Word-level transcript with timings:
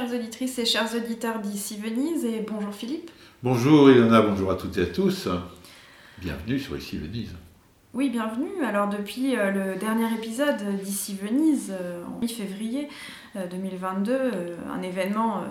chères 0.00 0.14
auditrices 0.14 0.58
et 0.58 0.64
chers 0.64 0.94
auditeurs 0.94 1.40
d'ici 1.40 1.76
Venise 1.76 2.24
et 2.24 2.44
bonjour 2.48 2.72
Philippe. 2.74 3.10
bonjour 3.42 3.90
Ilona, 3.90 4.22
bonjour 4.22 4.50
à 4.50 4.54
toutes 4.54 4.78
et 4.78 4.82
à 4.82 4.86
tous. 4.86 5.28
Bienvenue 6.18 6.58
sur 6.58 6.76
Ici 6.78 6.96
Venise. 6.96 7.34
Oui, 7.92 8.08
bienvenue. 8.08 8.64
Alors 8.64 8.88
depuis 8.88 9.36
euh, 9.36 9.50
le 9.50 9.78
dernier 9.78 10.10
épisode 10.14 10.62
d'ici 10.82 11.18
Venise, 11.20 11.72
euh, 11.78 12.02
en 12.06 12.18
mi-février 12.18 12.88
euh, 13.36 13.46
2022, 13.48 14.12
euh, 14.12 14.56
un 14.72 14.80
événement 14.80 15.42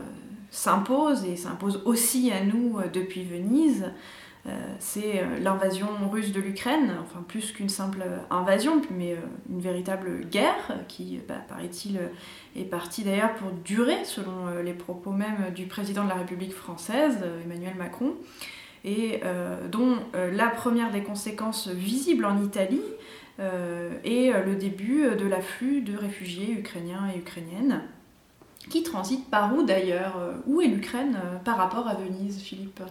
s'impose 0.50 1.26
et 1.26 1.36
s'impose 1.36 1.84
aussi 1.86 2.32
à 2.32 2.44
nous 2.44 2.80
depuis 2.92 3.26
Venise. 3.26 3.92
Euh, 4.48 4.52
C'est 4.80 5.20
euh, 5.20 5.40
l'invasion 5.42 5.88
russe 6.10 6.32
de 6.32 6.40
l'Ukraine, 6.40 6.94
enfin 7.02 7.22
plus 7.28 7.52
qu'une 7.52 7.68
simple 7.68 8.04
invasion, 8.32 8.82
mais 8.90 9.14
euh, 9.14 9.18
une 9.50 9.60
véritable 9.60 10.26
guerre 10.26 10.78
qui, 10.88 11.20
bah, 11.28 11.42
paraît-il, 11.50 11.98
euh, 11.98 12.08
est 12.56 12.64
partie 12.64 13.04
d'ailleurs 13.04 13.34
pour 13.36 13.52
durer, 13.52 14.06
selon 14.06 14.48
euh, 14.48 14.64
les 14.64 14.74
propos 14.74 15.12
même 15.12 15.52
du 15.54 15.66
président 15.66 16.06
de 16.06 16.10
la 16.10 16.16
République 16.16 16.54
française, 16.54 17.18
euh, 17.22 17.44
Emmanuel 17.44 17.76
Macron. 17.76 18.14
Et 18.86 19.20
euh, 19.26 19.68
dont 19.68 19.98
euh, 20.16 20.32
la 20.32 20.48
première 20.48 20.90
des 20.92 21.04
conséquences 21.04 21.68
visibles 21.68 22.24
en 22.24 22.42
Italie 22.42 22.82
euh, 23.42 23.92
est 24.06 24.34
euh, 24.34 24.46
le 24.46 24.56
début 24.56 25.04
de 25.18 25.28
l'afflux 25.28 25.82
de 25.82 25.98
réfugiés 25.98 26.54
ukrainiens 26.54 27.10
et 27.14 27.18
ukrainiennes 27.20 27.82
qui 28.70 28.84
transitent 28.84 29.30
par 29.30 29.54
où 29.54 29.64
d'ailleurs 29.64 30.16
Euh, 30.18 30.34
Où 30.48 30.62
est 30.62 30.68
l'Ukraine 30.68 31.16
euh, 31.18 31.38
par 31.44 31.58
rapport 31.58 31.88
à 31.88 31.96
Venise, 31.96 32.40
Philippe? 32.42 32.82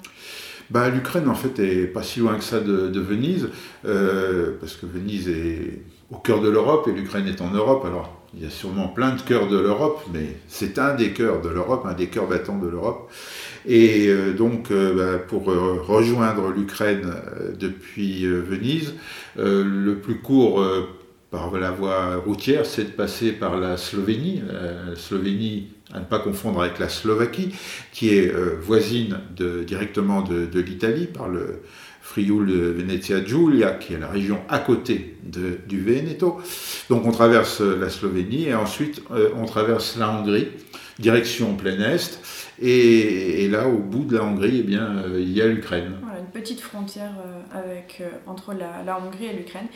Bah, 0.71 0.91
L'Ukraine, 0.91 1.29
en 1.29 1.35
fait, 1.35 1.59
est 1.61 1.87
pas 1.87 2.03
si 2.03 2.21
loin 2.21 2.35
que 2.37 2.45
ça 2.45 2.61
de, 2.61 3.01
Venise, 3.01 3.49
euh, 3.87 4.53
parce 4.61 4.75
que 4.75 4.85
Venise 4.85 5.29
est 5.29 5.83
au 6.11 6.17
cœur 6.17 6.41
de 6.41 6.49
l'Europe 6.49 6.89
et 6.89 6.93
l'Ukraine 6.93 7.27
est 7.27 7.41
en 7.41 7.51
Europe. 7.51 7.85
Alors, 7.87 8.15
il 8.35 8.43
y 8.43 8.47
a 8.47 8.51
sûrement 8.51 8.89
plein 8.89 9.15
de 9.15 9.23
cœurs 9.23 9.49
de 9.49 9.59
l'Europe, 9.59 10.03
mais 10.13 10.37
c'est 10.47 10.79
un 10.79 10.95
des 10.95 11.13
cœurs 11.13 11.41
de 11.41 11.49
l'Europe, 11.49 11.87
un 11.87 11.95
des 11.95 12.09
cœurs 12.09 12.27
battants 12.27 12.59
de 12.59 12.69
l'Europe. 12.69 13.11
Et 13.65 14.09
euh, 14.09 14.35
donc, 14.35 14.71
euh, 14.71 14.95
bah, 14.95 15.19
pour 15.27 15.47
rejoindre 15.47 16.51
l'Ukraine 16.51 17.15
depuis 17.59 18.27
Venise, 18.27 18.95
le 19.37 19.95
plus 19.95 20.21
court 20.21 20.63
par 21.31 21.51
la 21.59 21.71
voie 21.71 22.17
routière, 22.17 22.65
c'est 22.65 22.85
de 22.85 22.91
passer 22.91 23.33
par 23.33 23.59
la 23.59 23.77
Slovénie. 23.77 24.43
La 24.51 24.97
Slovénie, 24.97 25.69
à 25.93 26.01
ne 26.01 26.05
pas 26.05 26.19
confondre 26.19 26.63
avec 26.63 26.79
la 26.79 26.89
Slovaquie, 26.89 27.55
qui 27.93 28.15
est 28.15 28.33
euh, 28.33 28.59
voisine 28.61 29.21
directement 29.67 30.23
de, 30.23 30.61
l'Italie 30.61 31.07
par 31.07 31.29
le 31.29 31.63
Frioul 32.01 32.51
Venezia 32.51 33.23
Giulia, 33.23 33.73
qui 33.73 33.93
est 33.93 33.99
la 33.99 34.09
région 34.09 34.41
à 34.49 34.59
côté 34.59 35.17
du 35.23 35.83
Veneto. 35.83 36.41
Donc 36.89 37.05
on 37.05 37.13
traverse 37.13 37.61
euh, 37.61 37.79
la 37.79 37.91
Slovénie 37.91 38.49
et 38.49 38.55
ensuite 38.55 39.03
euh, 39.11 39.29
on 39.37 39.45
traverse 39.45 39.99
la 39.99 40.11
Hongrie, 40.11 40.49
direction 40.99 41.55
plein 41.55 41.79
Est. 41.81 42.21
Et, 42.61 43.49
là, 43.49 43.69
au 43.69 43.79
bout 43.79 44.05
de 44.05 44.17
la 44.17 44.25
Hongrie, 44.25 44.59
eh 44.61 44.63
bien, 44.63 44.97
euh, 44.97 45.21
il 45.21 45.33
y 45.33 45.41
a 45.41 45.47
l'Ukraine. 45.47 45.93
Voilà, 46.03 46.19
une 46.19 46.27
petite 46.27 46.61
frontière 46.61 47.13
euh, 47.55 47.81
euh, 48.01 48.09
entre 48.27 48.53
la 48.53 48.99
Hongrie 48.99 49.27
et 49.27 49.33
l'Ukraine. 49.33 49.69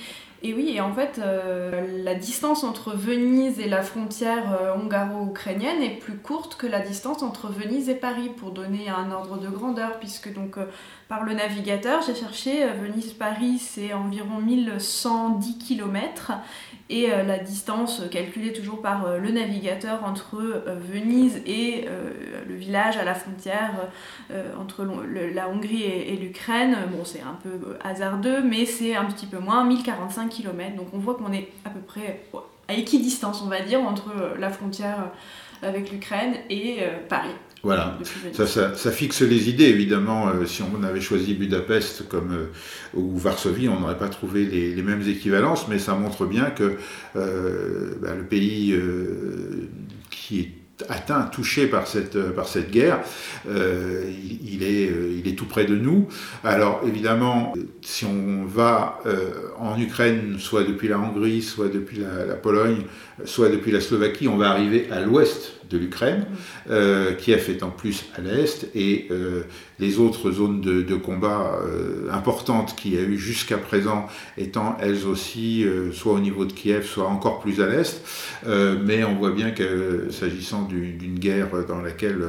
Et 0.44 0.54
oui, 0.54 0.72
et 0.74 0.80
en 0.80 0.92
fait, 0.92 1.20
euh, 1.22 2.02
la 2.02 2.16
distance 2.16 2.64
entre 2.64 2.96
Venise 2.96 3.60
et 3.60 3.68
la 3.68 3.80
frontière 3.80 4.58
euh, 4.60 4.74
hongaro-ukrainienne 4.74 5.80
est 5.80 6.00
plus 6.00 6.16
courte 6.16 6.56
que 6.56 6.66
la 6.66 6.80
distance 6.80 7.22
entre 7.22 7.46
Venise 7.46 7.88
et 7.88 7.94
Paris, 7.94 8.28
pour 8.36 8.50
donner 8.50 8.88
un 8.88 9.12
ordre 9.12 9.38
de 9.38 9.46
grandeur, 9.48 10.00
puisque 10.00 10.34
donc 10.34 10.58
euh, 10.58 10.64
par 11.08 11.22
le 11.22 11.34
navigateur, 11.34 12.02
j'ai 12.04 12.16
cherché, 12.16 12.66
Venise-Paris, 12.82 13.58
c'est 13.60 13.92
environ 13.92 14.40
1110 14.40 15.58
km, 15.58 16.32
et 16.90 17.08
la 17.08 17.38
distance 17.38 18.02
calculée 18.10 18.52
toujours 18.52 18.82
par 18.82 19.18
le 19.18 19.30
navigateur 19.30 20.04
entre 20.04 20.42
Venise 20.90 21.40
et 21.46 21.86
le 22.46 22.54
village 22.54 22.96
à 22.96 23.04
la 23.04 23.14
frontière 23.14 23.72
entre 24.58 24.86
la 25.32 25.48
Hongrie 25.48 25.82
et, 25.82 26.12
et 26.12 26.16
l'Ukraine, 26.16 26.76
bon 26.94 27.04
c'est 27.04 27.20
un 27.20 27.38
peu 27.42 27.76
hasardeux, 27.82 28.42
mais 28.42 28.66
c'est 28.66 28.94
un 28.94 29.04
petit 29.04 29.26
peu 29.26 29.38
moins, 29.38 29.64
1045 29.64 30.31
km, 30.32 30.76
donc 30.76 30.88
on 30.92 30.98
voit 30.98 31.14
qu'on 31.14 31.32
est 31.32 31.48
à 31.64 31.70
peu 31.70 31.80
près 31.80 32.22
à 32.68 32.74
équidistance 32.74 33.42
on 33.44 33.48
va 33.48 33.60
dire 33.60 33.80
entre 33.80 34.10
euh, 34.10 34.34
la 34.38 34.50
frontière 34.50 35.10
euh, 35.62 35.68
avec 35.68 35.92
l'Ukraine 35.92 36.34
et 36.50 36.78
euh, 36.80 36.86
Paris. 37.08 37.34
Voilà. 37.64 37.96
Ça, 38.32 38.44
ça- 38.44 38.74
ça 38.74 38.90
fixe 38.90 39.22
les 39.22 39.48
idées, 39.48 39.66
évidemment. 39.68 40.26
euh, 40.28 40.44
si 40.46 40.62
on 40.62 40.82
avait 40.82 41.00
choisi 41.00 41.34
Budapest 41.34 42.08
comme, 42.08 42.32
euh, 42.32 42.46
ou 42.98 43.16
Varsovie, 43.16 43.68
on 43.68 43.78
n'aurait 43.78 43.98
pas 43.98 44.08
trouvé 44.08 44.44
les, 44.44 44.74
les 44.74 44.82
mêmes 44.82 45.06
équivalences, 45.08 45.68
mais 45.68 45.78
ça 45.78 45.94
montre 45.94 46.26
bien 46.26 46.46
que 46.50 46.76
euh, 47.14 47.94
bah, 48.02 48.14
le 48.16 48.24
pays 48.24 48.74
qui 50.10 50.40
est 50.40 50.50
atteint, 50.88 51.22
touché 51.22 51.66
par 51.66 51.86
cette, 51.86 52.16
cette 52.46 52.70
guerre, 52.70 53.00
euh, 53.48 54.04
il, 54.08 54.54
il 54.54 54.62
est, 54.62 54.90
euh, 54.90 55.18
il 55.18 55.28
est 55.30 55.34
tout 55.34 55.46
près 55.46 55.64
de 55.64 55.76
nous. 55.76 56.08
Alors 56.44 56.82
évidemment, 56.86 57.54
si 57.82 58.04
on 58.04 58.44
va 58.44 58.98
euh, 59.06 59.30
en 59.58 59.78
Ukraine, 59.78 60.36
soit 60.38 60.64
depuis 60.64 60.88
la 60.88 60.98
Hongrie, 60.98 61.42
soit 61.42 61.68
depuis 61.68 61.98
la 61.98 62.34
Pologne, 62.34 62.82
soit 63.24 63.48
depuis 63.48 63.72
la 63.72 63.80
Slovaquie, 63.80 64.28
on 64.28 64.36
va 64.36 64.50
arriver 64.50 64.88
à 64.90 65.00
l'ouest 65.00 65.52
de 65.70 65.78
l'Ukraine, 65.78 66.26
euh, 66.70 67.12
Kiev 67.14 67.48
étant 67.48 67.70
plus 67.70 68.04
à 68.16 68.20
l'est, 68.20 68.68
et 68.74 69.06
euh, 69.10 69.42
les 69.78 69.98
autres 69.98 70.30
zones 70.30 70.60
de, 70.60 70.82
de 70.82 70.94
combat 70.96 71.60
euh, 71.64 72.10
importantes 72.12 72.76
qu'il 72.76 72.94
y 72.94 72.98
a 72.98 73.00
eu 73.00 73.16
jusqu'à 73.16 73.56
présent 73.56 74.06
étant 74.36 74.76
elles 74.82 75.06
aussi 75.06 75.64
euh, 75.64 75.90
soit 75.90 76.12
au 76.12 76.20
niveau 76.20 76.44
de 76.44 76.52
Kiev, 76.52 76.84
soit 76.84 77.06
encore 77.08 77.40
plus 77.40 77.62
à 77.62 77.68
l'est. 77.68 78.02
Euh, 78.46 78.76
mais 78.84 79.02
on 79.02 79.14
voit 79.14 79.30
bien 79.30 79.50
que 79.52 79.62
euh, 79.62 80.10
s'agissant 80.10 80.62
du- 80.64 80.92
d'une 80.92 81.18
guerre 81.18 81.48
dans 81.66 81.80
laquelle 81.80 82.20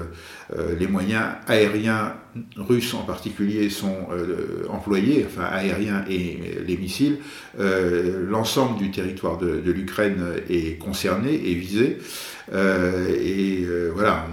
euh, 0.57 0.75
les 0.79 0.87
moyens 0.87 1.25
aériens 1.47 2.13
russes 2.57 2.93
en 2.93 3.03
particulier 3.03 3.69
sont 3.69 4.07
euh, 4.11 4.65
employés, 4.69 5.25
enfin 5.27 5.43
aériens 5.43 6.03
et 6.09 6.39
les 6.65 6.77
missiles, 6.77 7.17
euh, 7.59 8.25
l'ensemble 8.29 8.77
du 8.77 8.91
territoire 8.91 9.37
de, 9.37 9.71
l'Ukraine 9.71 10.23
est 10.49 10.77
concerné 10.77 11.33
et 11.33 11.53
visé. 11.53 11.97
Euh, 12.51 13.07
et 13.09 13.63
euh, 13.63 13.91
voilà, 13.93 14.27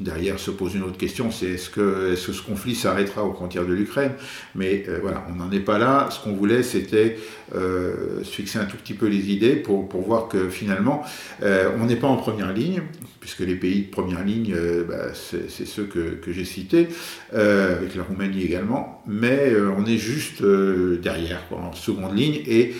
derrière 0.00 0.38
se 0.38 0.50
pose 0.50 0.74
une 0.74 0.82
autre 0.82 0.98
question, 0.98 1.30
c'est 1.30 1.46
est-ce 1.46 1.70
que, 1.70 2.12
est-ce 2.12 2.28
que 2.28 2.32
ce 2.32 2.42
conflit 2.42 2.74
s'arrêtera 2.74 3.24
aux 3.24 3.32
frontières 3.32 3.66
de 3.66 3.72
l'Ukraine? 3.72 4.12
Mais 4.54 4.84
euh, 4.88 4.98
voilà, 5.00 5.26
on 5.30 5.36
n'en 5.36 5.50
est 5.50 5.60
pas 5.60 5.78
là. 5.78 6.08
Ce 6.10 6.22
qu'on 6.22 6.32
voulait, 6.32 6.62
c'était 6.62 7.16
euh, 7.54 8.24
se 8.24 8.30
fixer 8.30 8.58
un 8.58 8.64
tout 8.64 8.76
petit 8.76 8.94
peu 8.94 9.06
les 9.06 9.30
idées 9.30 9.56
pour, 9.56 9.86
voir 10.06 10.28
que 10.28 10.48
finalement, 10.48 11.02
euh, 11.42 11.70
on 11.80 11.86
n'est 11.86 11.96
pas 11.96 12.08
en 12.08 12.16
première 12.16 12.52
ligne, 12.52 12.82
puisque 13.20 13.40
les 13.40 13.54
pays 13.54 13.82
de 13.82 13.90
première 13.90 14.24
ligne, 14.24 14.52
euh, 14.54 14.84
bah, 14.84 15.14
c'est 15.14 15.48
ceux 15.66 15.84
que, 15.84 16.32
j'ai 16.32 16.44
cités, 16.44 16.88
avec 17.32 17.94
la 17.94 18.02
Roumanie 18.02 18.42
également, 18.42 19.02
mais 19.06 19.52
on 19.76 19.86
est 19.86 19.96
juste 19.96 20.42
derrière, 20.42 21.42
en 21.50 21.72
seconde 21.72 22.16
ligne, 22.16 22.42
et 22.46 22.74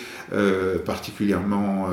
particulièrement 0.85 1.89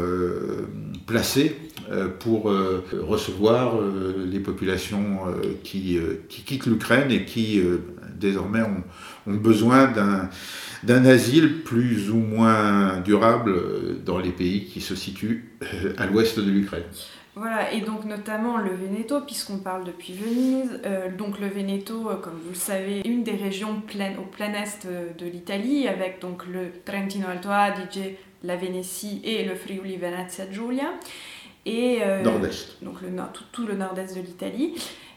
euh, 1.04 1.14
placé 1.14 1.56
euh, 1.92 2.08
pour 2.08 2.50
euh, 2.50 2.84
recevoir 3.02 3.76
euh, 3.76 4.26
les 4.30 4.40
populations 4.40 5.20
qui, 5.64 6.00
qui 6.30 6.42
quittent 6.44 6.66
l'Ukraine 6.66 7.12
et 7.12 7.26
qui 7.26 7.62
désormais 8.20 8.62
ont, 8.62 8.84
ont 9.32 9.36
besoin 9.36 9.92
d'un 10.84 11.06
asile 11.06 11.64
plus 11.64 12.10
ou 12.10 12.18
moins 12.18 13.00
durable 13.02 13.54
dans 14.06 14.20
les 14.20 14.32
pays 14.32 14.66
qui 14.66 14.82
se 14.82 14.96
situent 14.96 15.52
à 15.98 16.06
l'ouest 16.06 16.40
de 16.40 16.50
l'Ukraine. 16.50 16.84
Voilà, 17.36 17.74
et 17.74 17.82
donc 17.82 18.06
notamment 18.06 18.58
le 18.60 18.70
Veneto, 18.76 19.22
puisqu'on 19.22 19.58
parle 19.58 19.86
depuis 19.86 20.14
Venise. 20.14 20.80
Donc 21.18 21.40
le 21.40 21.48
euh, 22.12 22.16
comme 22.16 22.34
vous 22.34 22.52
le 22.52 22.56
savez, 22.56 23.02
une 23.06 23.24
des 23.24 23.36
régions 23.36 23.82
au 24.20 24.26
plein 24.26 24.54
est 24.54 24.86
de 25.18 25.26
l'Italie, 25.26 25.88
avec 25.88 26.22
donc 26.22 26.46
le 26.46 26.68
Trentino 26.86 27.26
Alto 27.28 27.50
Adige, 27.50 28.18
la 28.44 28.56
Vénétie 28.56 29.22
et 29.24 29.44
le 29.46 29.56
Friuli 29.56 29.98
Venezia 29.98 30.50
Giulia. 30.52 30.94
Et, 31.66 32.00
euh, 32.02 32.22
Nord-est. 32.22 32.84
donc 32.84 33.02
le 33.02 33.10
nord, 33.10 33.32
tout, 33.32 33.46
tout 33.52 33.66
le 33.66 33.76
nord-est 33.76 34.16
de 34.16 34.22
l'Italie. 34.22 34.76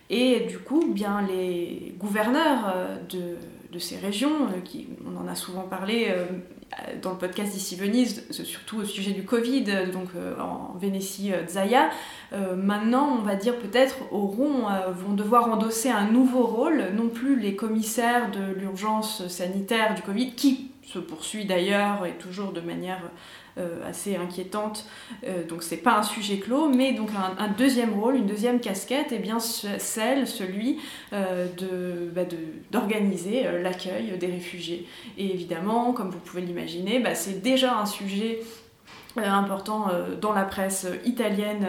Et 0.08 0.40
du 0.49 0.58
coup, 0.58 0.87
bien 0.87 1.20
les 1.26 1.94
gouverneurs 1.99 2.73
de, 3.11 3.37
de 3.73 3.78
ces 3.81 3.96
régions, 3.96 4.49
qui, 4.64 4.87
on 5.05 5.20
en 5.20 5.26
a 5.26 5.34
souvent 5.34 5.62
parlé 5.62 6.14
dans 7.02 7.11
le 7.11 7.19
podcast 7.19 7.52
d'ici 7.52 7.75
Venise, 7.75 8.25
surtout 8.31 8.78
au 8.78 8.84
sujet 8.84 9.11
du 9.11 9.25
Covid, 9.25 9.64
donc 9.93 10.11
en 10.38 10.78
Vénétie, 10.78 11.32
Zaya, 11.49 11.90
maintenant, 12.56 13.17
on 13.19 13.23
va 13.23 13.34
dire 13.34 13.56
peut-être 13.58 13.96
auront, 14.12 14.67
vont 14.94 15.14
devoir 15.14 15.50
endosser 15.50 15.88
un 15.88 16.08
nouveau 16.08 16.46
rôle, 16.46 16.84
non 16.94 17.08
plus 17.08 17.37
les 17.37 17.56
commissaires 17.56 18.31
de 18.31 18.55
l'urgence 18.61 19.26
sanitaire 19.26 19.96
du 19.96 20.02
Covid, 20.02 20.34
qui 20.34 20.70
se 20.86 20.98
poursuit 20.98 21.44
d'ailleurs 21.44 22.06
et 22.06 22.12
toujours 22.12 22.52
de 22.52 22.60
manière 22.60 23.00
euh, 23.58 23.88
assez 23.88 24.16
inquiétante. 24.16 24.86
Euh, 25.24 25.46
donc 25.46 25.62
c'est 25.62 25.78
pas 25.78 25.98
un 25.98 26.02
sujet 26.02 26.38
clos, 26.38 26.68
mais 26.68 26.92
donc 26.92 27.08
un, 27.38 27.48
deuxième 27.48 27.94
rôle, 27.98 28.16
une 28.16 28.26
deuxième 28.26 28.60
casquette, 28.60 29.12
et 29.12 29.16
eh 29.16 29.18
bien 29.18 29.40
celle, 29.40 30.26
celui 30.26 30.78
euh, 31.12 31.46
bah, 32.14 32.22
d'organiser 32.70 33.44
l'accueil 33.62 34.16
des 34.18 34.26
réfugiés. 34.26 34.86
Et 35.18 35.32
évidemment, 35.32 35.92
comme 35.92 36.10
vous 36.10 36.18
pouvez 36.18 36.42
l'imaginer, 36.42 36.98
bah, 37.00 37.14
c'est 37.14 37.42
déjà 37.42 37.78
un 37.78 37.86
sujet 37.86 38.40
important 39.16 39.86
dans 40.20 40.34
la 40.34 40.44
presse 40.44 40.86
italienne 41.06 41.66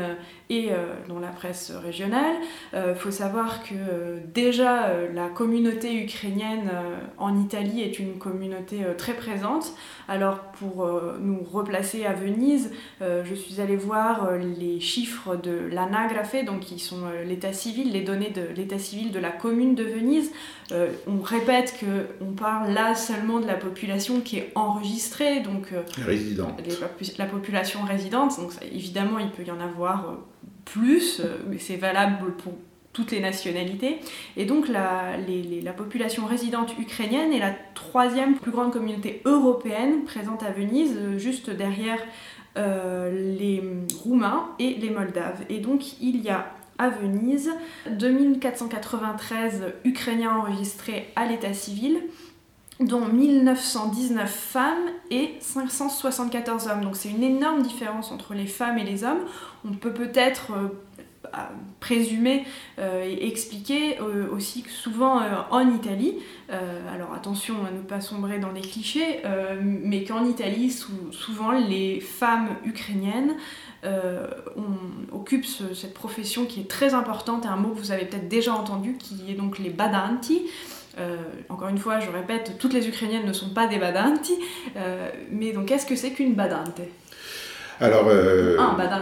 et 0.49 0.71
euh, 0.71 0.93
dans 1.09 1.19
la 1.19 1.27
presse 1.27 1.71
régionale. 1.71 2.35
Il 2.73 2.79
euh, 2.79 2.95
faut 2.95 3.11
savoir 3.11 3.63
que 3.63 3.73
euh, 3.73 4.19
déjà 4.33 4.93
la 5.13 5.27
communauté 5.27 6.03
ukrainienne 6.03 6.71
en 7.17 7.39
Italie 7.39 7.81
est 7.81 7.99
une 7.99 8.17
communauté 8.17 8.77
très 8.97 9.13
présente. 9.13 9.73
Alors 10.07 10.39
pour 10.59 10.89
nous 11.19 11.43
replacer 11.43 12.05
à 12.05 12.13
Venise, 12.13 12.71
je 13.01 13.35
suis 13.35 13.59
allée 13.61 13.75
voir 13.75 14.31
les 14.37 14.79
chiffres 14.79 15.35
de 15.35 15.67
l'anagrafe, 15.71 16.45
donc 16.45 16.61
qui 16.61 16.79
sont 16.79 17.01
l'état 17.25 17.53
civil, 17.53 17.91
les 17.91 18.01
données 18.01 18.29
de 18.29 18.47
l'état 18.55 18.79
civil 18.79 19.11
de 19.11 19.19
la 19.19 19.31
commune 19.31 19.75
de 19.75 19.83
Venise. 19.83 20.31
on 20.71 21.21
répète 21.21 21.75
qu'on 21.79 22.33
parle 22.33 22.71
là 22.71 22.95
seulement 22.95 23.39
de 23.39 23.47
la 23.47 23.55
population 23.55 24.21
qui 24.21 24.37
est 24.37 24.51
enregistrée, 24.55 25.41
donc 25.41 25.67
résidente. 26.05 26.61
la 27.17 27.25
population 27.25 27.81
résidente. 27.83 28.39
Donc 28.39 28.51
évidemment, 28.71 29.19
il 29.19 29.29
peut 29.29 29.43
y 29.43 29.51
en 29.51 29.59
avoir 29.59 30.17
plus, 30.73 31.19
euh, 31.19 31.37
mais 31.47 31.59
c'est 31.59 31.75
valable 31.77 32.33
pour 32.37 32.53
toutes 32.93 33.11
les 33.11 33.19
nationalités. 33.19 33.99
Et 34.37 34.45
donc 34.45 34.67
la, 34.67 35.17
la, 35.63 35.73
population 35.73 36.25
résidente 36.25 36.73
ukrainienne 36.79 37.31
est 37.31 37.39
la 37.39 37.53
troisième 37.75 38.35
plus 38.35 38.51
grande 38.51 38.73
communauté 38.73 39.21
européenne 39.25 40.03
présente 40.03 40.41
à 40.43 40.51
Venise, 40.51 40.95
euh, 40.97 41.17
juste 41.17 41.49
derrière 41.49 41.99
euh, 42.57 43.35
les 43.37 43.63
Roumains 44.03 44.49
et 44.57 44.73
les 44.75 44.89
Moldaves. 44.89 45.43
Et 45.49 45.59
donc 45.59 46.01
il 46.01 46.21
y 46.21 46.29
a 46.29 46.51
à 46.79 46.89
Venise 46.89 47.51
2493 47.89 49.73
Ukrainiens 49.83 50.35
enregistrés 50.37 51.11
à 51.15 51.25
l'état 51.25 51.53
civil, 51.53 52.01
dont 52.79 53.05
1919 53.05 54.29
femmes 54.29 54.89
et 55.09 55.35
574 55.39 56.67
hommes. 56.67 56.81
Donc 56.81 56.95
c'est 56.95 57.09
une 57.09 57.23
énorme 57.23 57.63
différence 57.63 58.11
entre 58.11 58.33
les 58.33 58.47
femmes 58.47 58.77
et 58.77 58.83
les 58.83 59.03
hommes. 59.03 59.21
On 59.65 59.73
peut 59.73 59.93
peut-être 59.93 60.51
euh, 61.33 61.39
présumer 61.79 62.43
euh, 62.79 63.05
et 63.05 63.27
expliquer 63.27 63.99
euh, 63.99 64.27
aussi 64.31 64.63
que 64.63 64.69
souvent 64.69 65.21
en 65.51 65.73
Italie, 65.73 66.15
alors 66.49 67.13
attention 67.13 67.55
à 67.65 67.71
ne 67.71 67.81
pas 67.81 68.01
sombrer 68.01 68.39
dans 68.39 68.51
les 68.51 68.61
clichés, 68.61 69.21
mais 69.61 70.03
qu'en 70.03 70.25
Italie, 70.25 70.71
souvent 70.71 71.51
les 71.51 72.01
femmes 72.01 72.49
ukrainiennes 72.65 73.35
occupent 75.11 75.45
cette 75.45 75.93
profession 75.93 76.45
qui 76.45 76.61
est 76.61 76.69
très 76.69 76.93
importante, 76.93 77.45
et 77.45 77.47
un 77.47 77.57
mot 77.57 77.69
que 77.69 77.79
vous 77.79 77.91
avez 77.91 78.05
peut-être 78.05 78.27
déjà 78.27 78.53
entendu, 78.53 78.97
qui 78.97 79.21
est 79.29 79.35
donc 79.35 79.59
les 79.59 79.69
badanti. 79.69 80.41
Euh, 80.99 81.17
encore 81.49 81.69
une 81.69 81.77
fois, 81.77 81.99
je 81.99 82.09
répète, 82.09 82.53
toutes 82.59 82.73
les 82.73 82.87
Ukrainiennes 82.87 83.25
ne 83.25 83.33
sont 83.33 83.49
pas 83.49 83.67
des 83.67 83.77
badanti, 83.77 84.33
euh, 84.75 85.09
mais 85.31 85.51
donc 85.51 85.67
qu'est-ce 85.67 85.85
que 85.85 85.95
c'est 85.95 86.11
qu'une 86.11 86.33
badante? 86.33 86.81
Alors, 87.79 88.07
euh, 88.09 88.57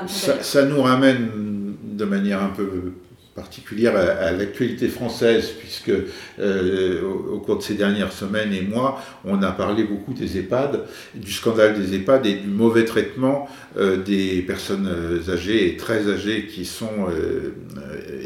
ça, 0.08 0.44
ça, 0.44 0.66
nous 0.66 0.82
ramène 0.82 1.76
de 1.82 2.06
manière 2.06 2.44
un 2.44 2.50
peu 2.50 2.94
particulière 3.36 3.98
à, 3.98 4.32
l'actualité 4.32 4.88
française, 4.88 5.52
puisque 5.60 5.92
euh, 6.40 7.02
au, 7.04 7.40
cours 7.40 7.58
de 7.58 7.62
ces 7.62 7.74
dernières 7.74 8.14
semaines 8.14 8.54
et 8.54 8.62
mois, 8.62 9.04
on 9.26 9.44
a 9.44 9.52
parlé 9.52 9.84
beaucoup 9.84 10.14
des 10.14 10.38
EHPAD, 10.38 10.86
du 11.14 11.34
scandale 11.34 11.78
des 11.78 11.96
EHPAD 11.96 12.26
et 12.28 12.36
du 12.36 12.48
mauvais 12.48 12.86
traitement 12.86 13.50
euh, 13.78 13.98
des 13.98 14.42
personnes 14.42 14.88
euh, 14.88 15.34
âgées 15.34 15.68
et 15.68 15.76
très 15.76 16.10
âgées 16.10 16.48
qui 16.48 16.64
sont 16.64 17.08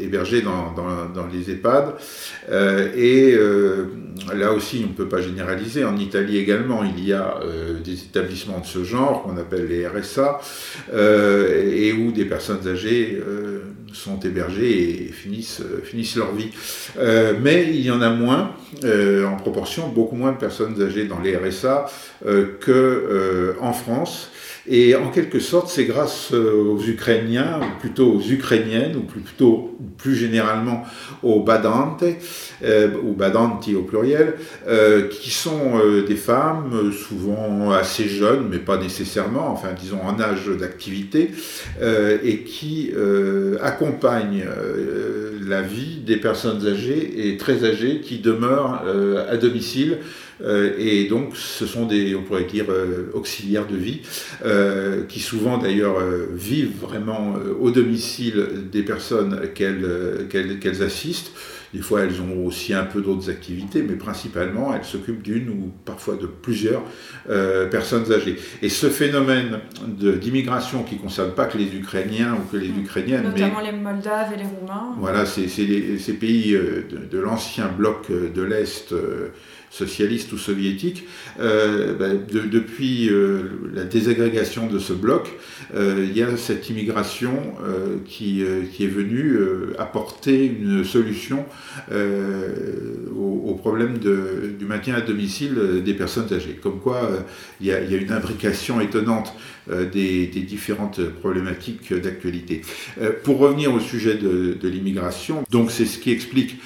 hébergées 0.00 0.42
dans, 0.42 0.72
dans, 0.72 1.26
les 1.26 1.50
EHPAD. 1.50 1.94
et 2.96 3.36
là 4.34 4.52
aussi, 4.52 4.82
on 4.84 4.90
ne 4.90 4.94
peut 4.94 5.08
pas 5.08 5.20
généraliser. 5.20 5.84
En 5.84 5.96
Italie 5.96 6.38
également, 6.38 6.84
il 6.84 7.04
y 7.04 7.12
a 7.12 7.40
des 7.82 7.94
établissements 7.94 8.60
de 8.60 8.66
ce 8.66 8.84
genre 8.84 9.24
qu'on 9.24 9.36
appelle 9.36 9.66
les 9.66 9.86
RSA, 9.86 10.40
et 10.94 11.92
où 11.92 12.12
des 12.12 12.24
personnes 12.24 12.66
âgées 12.66 13.20
sont 13.92 14.18
hébergées 14.20 15.06
et 15.06 15.12
finissent, 15.12 15.60
euh, 15.60 15.82
finissent 15.82 16.16
leur 16.16 16.34
vie. 16.34 16.50
Euh, 16.98 17.34
mais 17.40 17.66
il 17.68 17.80
y 17.80 17.90
en 17.90 18.00
a 18.00 18.10
moins, 18.10 18.54
euh, 18.84 19.26
en 19.26 19.36
proportion, 19.36 19.88
beaucoup 19.88 20.16
moins 20.16 20.32
de 20.32 20.38
personnes 20.38 20.80
âgées 20.82 21.04
dans 21.04 21.20
les 21.20 21.36
RSA 21.36 21.86
qu'en 22.60 23.72
France. 23.72 24.30
Et 24.66 24.94
en 24.94 25.08
quelque 25.10 25.40
sorte, 25.40 25.68
c'est 25.68 25.84
grâce 25.84 26.32
aux 26.32 26.80
Ukrainiens, 26.80 27.60
ou 27.60 27.80
plutôt 27.80 28.12
aux 28.12 28.20
Ukrainiennes, 28.20 28.96
ou 28.96 29.00
plutôt 29.00 29.78
plus 29.98 30.14
généralement 30.14 30.84
aux 31.22 31.42
Badantes, 31.42 32.04
ou 33.02 33.12
Badanti 33.12 33.74
au 33.74 33.82
pluriel, 33.82 34.34
qui 35.10 35.30
sont 35.30 35.80
des 36.06 36.16
femmes 36.16 36.92
souvent 36.92 37.70
assez 37.70 38.08
jeunes, 38.08 38.48
mais 38.50 38.58
pas 38.58 38.76
nécessairement, 38.76 39.50
enfin 39.50 39.68
disons 39.78 40.02
en 40.02 40.20
âge 40.20 40.48
d'activité, 40.48 41.30
et 42.22 42.40
qui 42.40 42.92
accompagnent 43.62 44.44
la 45.50 45.62
vie 45.62 46.00
des 46.06 46.16
personnes 46.16 46.66
âgées 46.66 47.28
et 47.28 47.36
très 47.36 47.64
âgées 47.64 48.00
qui 48.00 48.18
demeurent 48.18 48.82
euh, 48.86 49.30
à 49.30 49.36
domicile. 49.36 49.98
Euh, 50.42 50.72
et 50.78 51.04
donc, 51.04 51.36
ce 51.36 51.66
sont 51.66 51.86
des, 51.86 52.14
on 52.14 52.22
pourrait 52.22 52.44
dire, 52.44 52.66
euh, 52.68 53.10
auxiliaires 53.14 53.66
de 53.66 53.76
vie, 53.76 54.00
qui 55.08 55.20
souvent 55.20 55.58
d'ailleurs 55.58 55.98
vivent 56.34 56.76
vraiment 56.80 57.34
au 57.60 57.70
domicile 57.70 58.46
des 58.70 58.82
personnes 58.82 59.40
qu'elles 59.54 60.82
assistent. 60.82 61.32
Des 61.72 61.80
fois, 61.80 62.00
elles 62.02 62.20
ont 62.20 62.46
aussi 62.46 62.74
un 62.74 62.84
peu 62.84 63.00
d'autres 63.00 63.30
activités, 63.30 63.82
mais 63.82 63.94
principalement, 63.94 64.74
elles 64.74 64.84
s'occupent 64.84 65.22
d'une 65.22 65.48
ou 65.50 65.72
parfois 65.84 66.16
de 66.16 66.26
plusieurs 66.26 66.82
personnes 67.70 68.10
âgées. 68.12 68.36
Et 68.62 68.68
ce 68.68 68.88
phénomène 68.88 69.60
d'immigration 69.86 70.82
qui 70.82 70.96
ne 70.96 71.00
concerne 71.00 71.32
pas 71.32 71.44
que 71.44 71.58
les 71.58 71.74
Ukrainiens 71.74 72.34
ou 72.34 72.50
que 72.50 72.56
les 72.56 72.68
mmh. 72.68 72.80
Ukrainiennes, 72.80 73.24
notamment 73.24 73.60
les 73.60 73.72
Moldaves 73.72 74.32
et 74.34 74.38
les 74.38 74.44
Roumains. 74.44 74.94
Voilà, 74.98 75.26
c'est 75.26 75.48
ces 75.48 76.12
pays 76.14 76.52
de, 76.52 77.06
de 77.10 77.18
l'ancien 77.18 77.68
bloc 77.68 78.10
de 78.10 78.42
l'Est 78.42 78.94
socialiste 79.70 80.32
ou 80.32 80.38
soviétique, 80.38 81.04
euh, 81.38 81.94
ben, 81.94 82.20
depuis 82.28 83.08
euh, 83.08 83.42
la 83.72 83.84
désagrégation 83.84 84.66
de 84.66 84.78
ce 84.78 84.92
bloc, 84.92 85.30
euh, 85.74 86.04
il 86.08 86.16
y 86.16 86.22
a 86.22 86.36
cette 86.36 86.68
immigration 86.68 87.30
qui, 88.04 88.42
qui, 88.72 88.84
est 88.84 88.88
venue 88.88 89.38
apporter 89.78 90.46
une 90.46 90.84
solution 90.84 91.44
au, 91.90 93.54
problème 93.54 93.98
de, 93.98 94.54
du 94.58 94.64
maintien 94.64 94.94
à 94.94 95.00
domicile 95.00 95.82
des 95.84 95.94
personnes 95.94 96.32
âgées. 96.32 96.58
Comme 96.60 96.80
quoi, 96.80 97.10
il 97.60 97.66
y, 97.66 97.72
a, 97.72 97.80
une 97.80 98.10
imbrication 98.10 98.80
étonnante 98.80 99.34
des, 99.68 100.26
des, 100.26 100.40
différentes 100.40 101.02
problématiques 101.20 101.92
d'actualité. 101.92 102.62
pour 103.22 103.38
revenir 103.38 103.72
au 103.72 103.80
sujet 103.80 104.14
de, 104.14 104.56
de 104.60 104.68
l'immigration, 104.68 105.44
donc 105.50 105.70
c'est 105.70 105.84
ce 105.84 105.98
qui 105.98 106.10
explique 106.10 106.56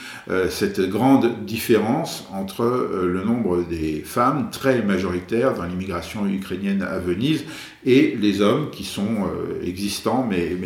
cette 0.48 0.80
grande 0.80 1.44
différence 1.44 2.28
entre 2.32 2.93
le 3.02 3.22
nombre 3.24 3.62
des 3.62 4.00
femmes 4.00 4.48
très 4.50 4.82
majoritaires 4.82 5.54
dans 5.54 5.64
l'immigration 5.64 6.26
ukrainienne 6.26 6.82
à 6.82 6.98
Venise 6.98 7.44
et 7.84 8.16
les 8.20 8.40
hommes 8.40 8.70
qui 8.70 8.84
sont 8.84 9.24
euh, 9.24 9.64
existants 9.64 10.26
mais, 10.28 10.56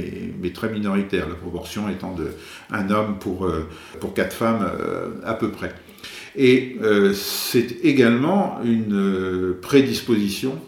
mais, 0.40 0.50
très 0.50 0.70
minoritaires, 0.70 1.28
la 1.28 1.34
proportion 1.34 1.88
étant 1.88 2.14
de 2.14 2.28
un 2.70 2.90
homme 2.90 3.18
pour, 3.18 3.46
euh, 3.46 3.68
pour 4.00 4.14
quatre 4.14 4.34
femmes 4.34 4.66
à 5.24 5.34
peu 5.34 5.50
près. 5.50 5.72
Et 6.36 6.76
c'est 7.14 7.84
également 7.84 8.60
une 8.64 9.54
prédisposition 9.60 10.58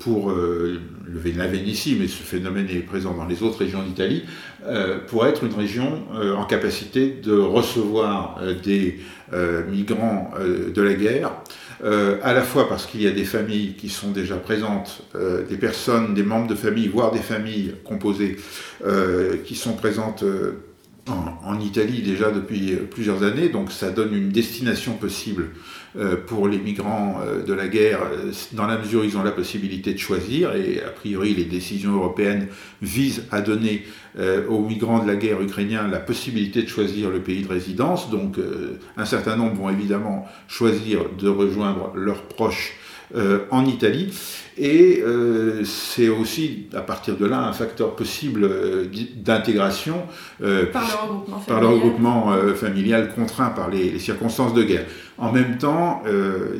pour 0.00 0.32
lever 0.32 1.32
la 1.32 1.46
Vénétie, 1.46 1.96
mais 2.00 2.08
ce 2.08 2.22
phénomène 2.22 2.66
est 2.70 2.80
présent 2.80 3.14
dans 3.14 3.26
les 3.26 3.42
autres 3.42 3.58
régions 3.58 3.82
d'Italie, 3.82 4.24
pour 5.08 5.26
être 5.26 5.44
une 5.44 5.54
région 5.54 6.02
en 6.12 6.44
capacité 6.44 7.10
de 7.22 7.32
recevoir 7.32 8.40
des 8.64 9.00
euh, 9.34 9.62
migrants 9.70 10.30
euh, 10.40 10.72
de 10.72 10.80
la 10.80 10.94
guerre, 10.94 11.32
euh, 11.84 12.16
à 12.22 12.32
la 12.32 12.40
fois 12.40 12.66
parce 12.66 12.86
qu'il 12.86 13.02
y 13.02 13.06
a 13.06 13.10
des 13.10 13.26
familles 13.26 13.74
qui 13.74 13.90
sont 13.90 14.10
déjà 14.10 14.36
présentes, 14.36 15.02
des 15.48 15.56
personnes, 15.58 16.14
des 16.14 16.22
membres 16.22 16.46
de 16.46 16.54
famille, 16.54 16.88
voire 16.88 17.10
des 17.10 17.18
familles 17.18 17.74
composées 17.84 18.38
qui 19.44 19.54
sont 19.54 19.74
présentes 19.74 20.24
en, 21.06 21.60
Italie 21.60 22.02
déjà 22.02 22.30
depuis 22.30 22.76
plusieurs 22.90 23.22
années, 23.22 23.48
donc 23.48 23.70
ça 23.70 23.90
donne 23.90 24.14
une 24.14 24.30
destination 24.30 24.94
possible 24.94 25.50
pour 26.26 26.48
les 26.48 26.58
migrants 26.58 27.20
de 27.46 27.52
la 27.52 27.68
guerre, 27.68 28.00
dans 28.52 28.66
la 28.66 28.78
mesure 28.78 29.00
où 29.00 29.04
ils 29.04 29.16
ont 29.16 29.22
la 29.22 29.30
possibilité 29.30 29.92
de 29.92 29.98
choisir, 29.98 30.54
et 30.54 30.82
a 30.82 30.90
priori 30.90 31.34
les 31.34 31.44
décisions 31.44 31.94
européennes 31.94 32.48
visent 32.82 33.24
à 33.30 33.40
donner 33.40 33.84
aux 34.48 34.60
migrants 34.60 35.02
de 35.02 35.06
la 35.06 35.16
guerre 35.16 35.40
ukrainiens 35.40 35.88
la 35.88 36.00
possibilité 36.00 36.62
de 36.62 36.68
choisir 36.68 37.10
le 37.10 37.20
pays 37.20 37.42
de 37.42 37.48
résidence, 37.48 38.10
donc 38.10 38.36
un 38.96 39.04
certain 39.04 39.36
nombre 39.36 39.54
vont 39.54 39.70
évidemment 39.70 40.26
choisir 40.46 41.00
de 41.18 41.28
rejoindre 41.28 41.92
leurs 41.94 42.22
proches 42.22 42.74
euh, 43.14 43.46
en 43.50 43.64
Italie. 43.64 44.12
Et 44.58 45.00
euh, 45.02 45.64
c'est 45.64 46.08
aussi, 46.08 46.66
à 46.74 46.82
partir 46.82 47.16
de 47.16 47.24
là, 47.24 47.40
un 47.40 47.52
facteur 47.52 47.96
possible 47.96 48.44
euh, 48.44 48.86
d'intégration 49.16 50.06
par 50.72 51.60
le 51.60 51.66
regroupement 51.66 52.32
familial, 52.54 53.14
contraint 53.14 53.50
par 53.50 53.70
les, 53.70 53.98
circonstances 53.98 54.52
de 54.52 54.62
guerre. 54.62 54.86
En 55.16 55.32
même 55.32 55.58
temps, 55.58 56.02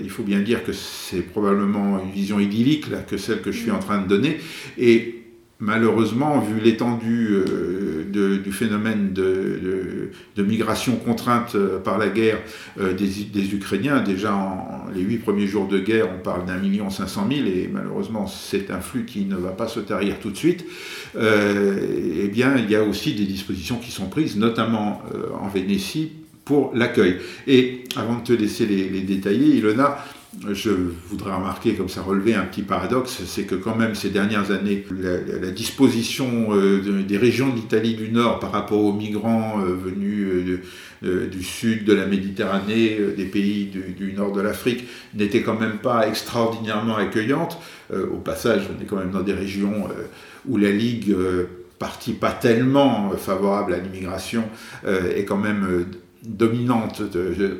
il 0.02 0.11
faut 0.11 0.23
bien 0.23 0.40
dire 0.40 0.64
que 0.64 0.73
c'est 0.73 1.21
probablement 1.21 2.00
une 2.02 2.11
vision 2.11 2.40
idyllique 2.40 2.90
là, 2.90 2.99
que 2.99 3.17
celle 3.17 3.43
que 3.43 3.52
je 3.52 3.59
suis 3.59 3.71
en 3.71 3.78
train 3.78 4.00
de 4.00 4.07
donner. 4.07 4.40
Et 4.78 5.18
malheureusement, 5.61 6.41
vu 6.41 6.61
l'étendue 6.61 7.31
euh, 7.31 8.38
du 8.38 8.53
phénomène 8.53 9.12
de, 9.12 10.11
migration 10.38 10.97
contrainte 10.97 11.57
euh, 11.57 11.79
par 11.79 11.99
la 11.99 12.09
guerre 12.09 12.38
euh, 12.81 12.95
des, 12.95 13.55
Ukrainiens, 13.55 14.00
déjà 14.00 14.35
en 14.35 14.87
les 14.95 15.03
huit 15.03 15.19
premiers 15.19 15.47
jours 15.47 15.69
de 15.69 15.79
guerre, 15.79 16.09
on 16.15 16.23
parle 16.23 16.47
d'un 16.47 16.57
million 16.57 16.88
cinq 16.91 17.09
cent 17.09 17.27
mille, 17.27 17.47
et 17.47 17.69
malheureusement 17.71 18.27
c'est 18.27 18.71
un 18.71 18.81
flux 18.81 19.05
qui 19.05 19.25
ne 19.25 19.37
va 19.37 19.50
pas 19.50 19.69
se 19.69 19.81
tarir 19.81 20.19
tout 20.21 20.31
de 20.31 20.37
suite, 20.37 20.65
eh 21.17 22.29
bien 22.29 22.57
il 22.57 22.71
y 22.71 22.77
a 22.77 22.83
aussi 22.83 23.15
des 23.15 23.27
dispositions 23.27 23.77
qui 23.77 23.91
sont 23.91 24.07
prises, 24.07 24.37
notamment 24.37 25.03
en 25.38 25.49
Vénétie, 25.49 26.12
pour 26.47 26.73
l'accueil. 26.75 27.19
Et 27.47 27.85
avant 27.97 28.21
de 28.21 28.23
te 28.23 28.33
laisser 28.33 28.65
les, 28.65 28.88
les 28.88 29.03
détailler, 29.03 29.57
Ilona, 29.57 29.99
je 30.51 30.71
voudrais 31.09 31.35
remarquer, 31.35 31.75
comme 31.75 31.89
ça 31.89 32.03
relever 32.03 32.35
un 32.35 32.45
petit 32.45 32.63
paradoxe, 32.63 33.23
c'est 33.27 33.45
que 33.45 33.55
quand 33.55 33.77
même 33.77 33.95
ces 33.95 34.11
dernières 34.11 34.51
années, 34.51 34.85
la, 34.91 35.51
disposition 35.51 36.49
euh, 36.51 37.03
des 37.03 37.17
régions 37.17 37.49
de 37.49 37.57
l'Italie 37.57 37.95
du 37.95 38.11
Nord 38.11 38.39
par 38.39 38.53
rapport 38.53 38.85
aux 38.85 38.93
migrants 38.93 39.61
euh, 39.61 39.75
venus 39.75 40.61
euh, 41.05 41.27
du 41.29 41.43
sud 41.43 41.85
de 41.85 41.95
la 41.95 42.07
Méditerranée, 42.07 42.99
des 43.17 43.25
pays 43.25 43.67
du, 43.67 44.13
nord 44.13 44.33
de 44.33 44.43
l'Afrique, 44.43 44.85
n'était 45.15 45.43
quand 45.43 45.59
même 45.59 45.79
pas 45.79 46.07
extraordinairement 46.07 46.97
accueillante. 46.97 47.59
au 47.93 48.19
passage, 48.19 48.69
on 48.69 48.83
est 48.83 48.87
quand 48.87 48.97
même 48.97 49.11
dans 49.11 49.23
des 49.23 49.33
régions 49.33 49.89
où 50.47 50.57
la 50.57 50.71
Ligue 50.71 51.15
partie 51.79 52.13
pas 52.13 52.33
tellement 52.33 53.11
favorable 53.17 53.75
à 53.75 53.79
l'immigration 53.79 54.45
est 54.87 55.25
quand 55.25 55.39
même 55.39 55.87
dominante 56.25 57.03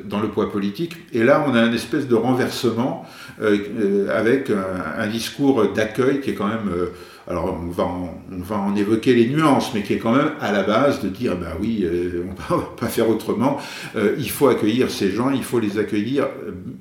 dans 0.05 0.19
le 0.19 0.27
poids 0.27 0.51
politique. 0.51 0.95
Et 1.13 1.23
là, 1.23 1.45
on 1.47 1.55
a 1.55 1.65
une 1.65 1.73
espèce 1.73 2.07
de 2.07 2.15
renversement 2.15 3.05
euh, 3.41 3.57
euh, 3.79 4.17
avec 4.17 4.49
un, 4.49 5.07
discours 5.07 5.71
d'accueil 5.73 6.21
qui 6.21 6.31
est 6.31 6.35
quand 6.35 6.47
même... 6.47 6.69
Euh, 6.71 6.87
alors 7.27 7.59
on 7.61 7.69
va, 7.69 7.83
en, 7.83 8.23
on 8.31 8.41
va 8.41 8.57
en 8.57 8.75
évoquer 8.75 9.13
les 9.13 9.27
nuances, 9.27 9.71
mais 9.75 9.83
qui 9.83 9.93
est 9.93 9.99
quand 9.99 10.15
même 10.15 10.31
à 10.41 10.51
la 10.51 10.63
base 10.63 11.03
de 11.03 11.09
dire, 11.09 11.37
ben 11.37 11.51
oui, 11.61 11.85
on 11.87 12.55
ne 12.55 12.59
va 12.59 12.65
pas 12.75 12.87
faire 12.87 13.07
autrement, 13.07 13.59
il 14.17 14.29
faut 14.31 14.47
accueillir 14.47 14.89
ces 14.89 15.11
gens, 15.11 15.29
il 15.29 15.43
faut 15.43 15.59
les 15.59 15.77
accueillir 15.77 16.27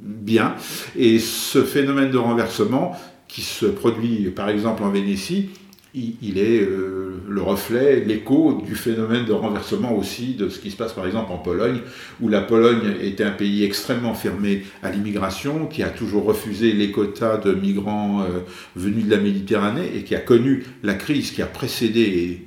bien. 0.01 0.55
Et 0.97 1.19
ce 1.19 1.63
phénomène 1.63 2.11
de 2.11 2.17
renversement, 2.17 2.97
qui 3.29 3.43
se 3.43 3.67
produit 3.67 4.31
par 4.31 4.49
exemple 4.49 4.83
en 4.85 4.89
Vénétie, 4.89 5.51
il, 5.95 6.39
est 6.39 6.61
euh, 6.61 7.21
le 7.29 7.41
reflet, 7.41 8.01
l'écho 8.01 8.63
du 8.65 8.75
phénomène 8.75 9.25
de 9.25 9.33
renversement 9.33 9.97
aussi 9.97 10.35
de 10.35 10.49
ce 10.49 10.59
qui 10.59 10.71
se 10.71 10.77
passe 10.77 10.93
par 10.93 11.07
exemple 11.07 11.33
en 11.33 11.39
Pologne, 11.39 11.81
où 12.21 12.29
la 12.29 12.41
Pologne 12.41 12.95
était 13.01 13.25
un 13.25 13.31
pays 13.31 13.65
extrêmement 13.65 14.15
fermé 14.15 14.65
à 14.83 14.91
l'immigration, 14.91 15.67
qui 15.67 15.83
a 15.83 15.89
toujours 15.89 16.25
refusé 16.25 16.73
les 16.73 16.91
quotas 16.91 17.39
de 17.39 17.53
migrants 17.53 18.23
euh, 18.23 18.41
venus 18.77 19.07
de 19.07 19.11
la 19.11 19.19
Méditerranée 19.19 19.91
et 19.97 20.05
qui 20.05 20.15
a 20.15 20.21
connu 20.21 20.65
la 20.83 20.95
crise 20.95 21.31
qui 21.31 21.43
a 21.43 21.47
précédé 21.47 22.43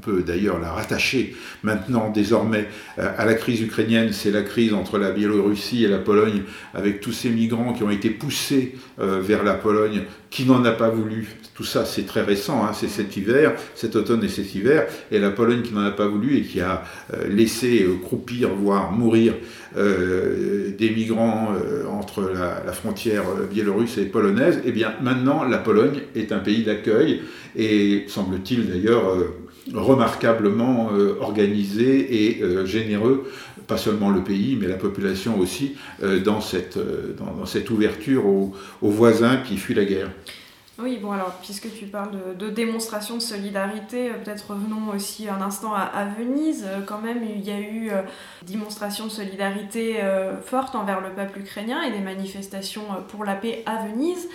peut 0.00 0.22
d'ailleurs 0.22 0.58
la 0.58 0.72
rattacher 0.72 1.34
maintenant 1.62 2.10
désormais 2.10 2.66
euh, 2.98 3.10
à 3.16 3.24
la 3.24 3.34
crise 3.34 3.60
ukrainienne, 3.60 4.12
c'est 4.12 4.30
la 4.30 4.42
crise 4.42 4.72
entre 4.72 4.98
la 4.98 5.10
Biélorussie 5.10 5.84
et 5.84 5.88
la 5.88 5.98
Pologne, 5.98 6.42
avec 6.74 7.00
tous 7.00 7.12
ces 7.12 7.30
migrants 7.30 7.72
qui 7.72 7.82
ont 7.82 7.90
été 7.90 8.10
poussés 8.10 8.74
euh, 8.98 9.20
vers 9.20 9.44
la 9.44 9.54
Pologne, 9.54 10.02
qui 10.30 10.44
n'en 10.44 10.64
a 10.64 10.72
pas 10.72 10.88
voulu? 10.88 11.28
Tout 11.54 11.64
ça, 11.64 11.84
c'est 11.84 12.06
très 12.06 12.22
récent, 12.22 12.64
hein, 12.64 12.72
c'est 12.72 12.88
cet 12.88 13.16
hiver, 13.16 13.54
cet 13.74 13.96
automne 13.96 14.24
et 14.24 14.28
cet 14.28 14.54
hiver, 14.54 14.86
et 15.10 15.18
la 15.18 15.30
Pologne 15.30 15.62
qui 15.62 15.74
n'en 15.74 15.84
a 15.84 15.90
pas 15.90 16.06
voulu 16.06 16.38
et 16.38 16.42
qui 16.42 16.60
a 16.60 16.84
euh, 17.12 17.28
laissé 17.28 17.86
croupir, 18.02 18.50
voire 18.54 18.92
mourir 18.92 19.34
des 19.76 20.90
migrants 20.90 21.54
entre 21.92 22.22
la, 22.22 22.72
frontière 22.72 23.22
biélorusse 23.48 23.98
et 23.98 24.04
polonaise, 24.04 24.60
eh 24.64 24.72
bien 24.72 24.94
maintenant 25.00 25.44
la 25.44 25.58
Pologne 25.58 26.00
est 26.16 26.32
un 26.32 26.40
pays 26.40 26.64
d'accueil, 26.64 27.22
et 27.54 28.04
semble-t-il 28.08 28.68
d'ailleurs 28.68 29.16
remarquablement 29.74 30.90
euh, 30.92 31.16
organisé 31.20 32.26
et 32.26 32.42
euh, 32.42 32.66
généreux, 32.66 33.30
pas 33.66 33.76
seulement 33.76 34.10
le 34.10 34.22
pays, 34.22 34.56
mais 34.56 34.66
la 34.66 34.76
population 34.76 35.38
aussi, 35.38 35.76
euh, 36.02 36.20
dans, 36.20 36.40
cette, 36.40 36.78
dans, 36.78 37.46
cette 37.46 37.70
ouverture 37.70 38.26
aux, 38.26 38.52
voisins 38.82 39.38
qui 39.38 39.56
fuient 39.56 39.74
la 39.74 39.84
guerre. 39.84 40.10
Oui, 40.82 40.98
bon 41.00 41.12
alors, 41.12 41.34
puisque 41.42 41.70
tu 41.74 41.84
parles 41.84 42.36
de, 42.38 42.48
démonstration 42.48 43.16
de 43.16 43.20
solidarité, 43.20 44.12
peut-être 44.24 44.52
revenons 44.52 44.90
aussi 44.94 45.28
un 45.28 45.42
instant 45.42 45.74
à, 45.74 46.06
Venise. 46.18 46.66
Quand 46.86 47.02
même, 47.02 47.18
il 47.22 47.44
y 47.46 47.50
a 47.50 47.60
eu 47.60 47.90
démonstration 48.46 49.04
de 49.04 49.10
solidarité 49.10 49.96
forte 50.46 50.74
envers 50.74 51.02
le 51.02 51.10
peuple 51.10 51.40
ukrainien 51.40 51.82
et 51.82 51.90
des 51.90 51.98
manifestations 51.98 52.84
pour 53.08 53.26
la 53.26 53.34
paix 53.34 53.62
à 53.66 53.86
Venise. 53.86 54.26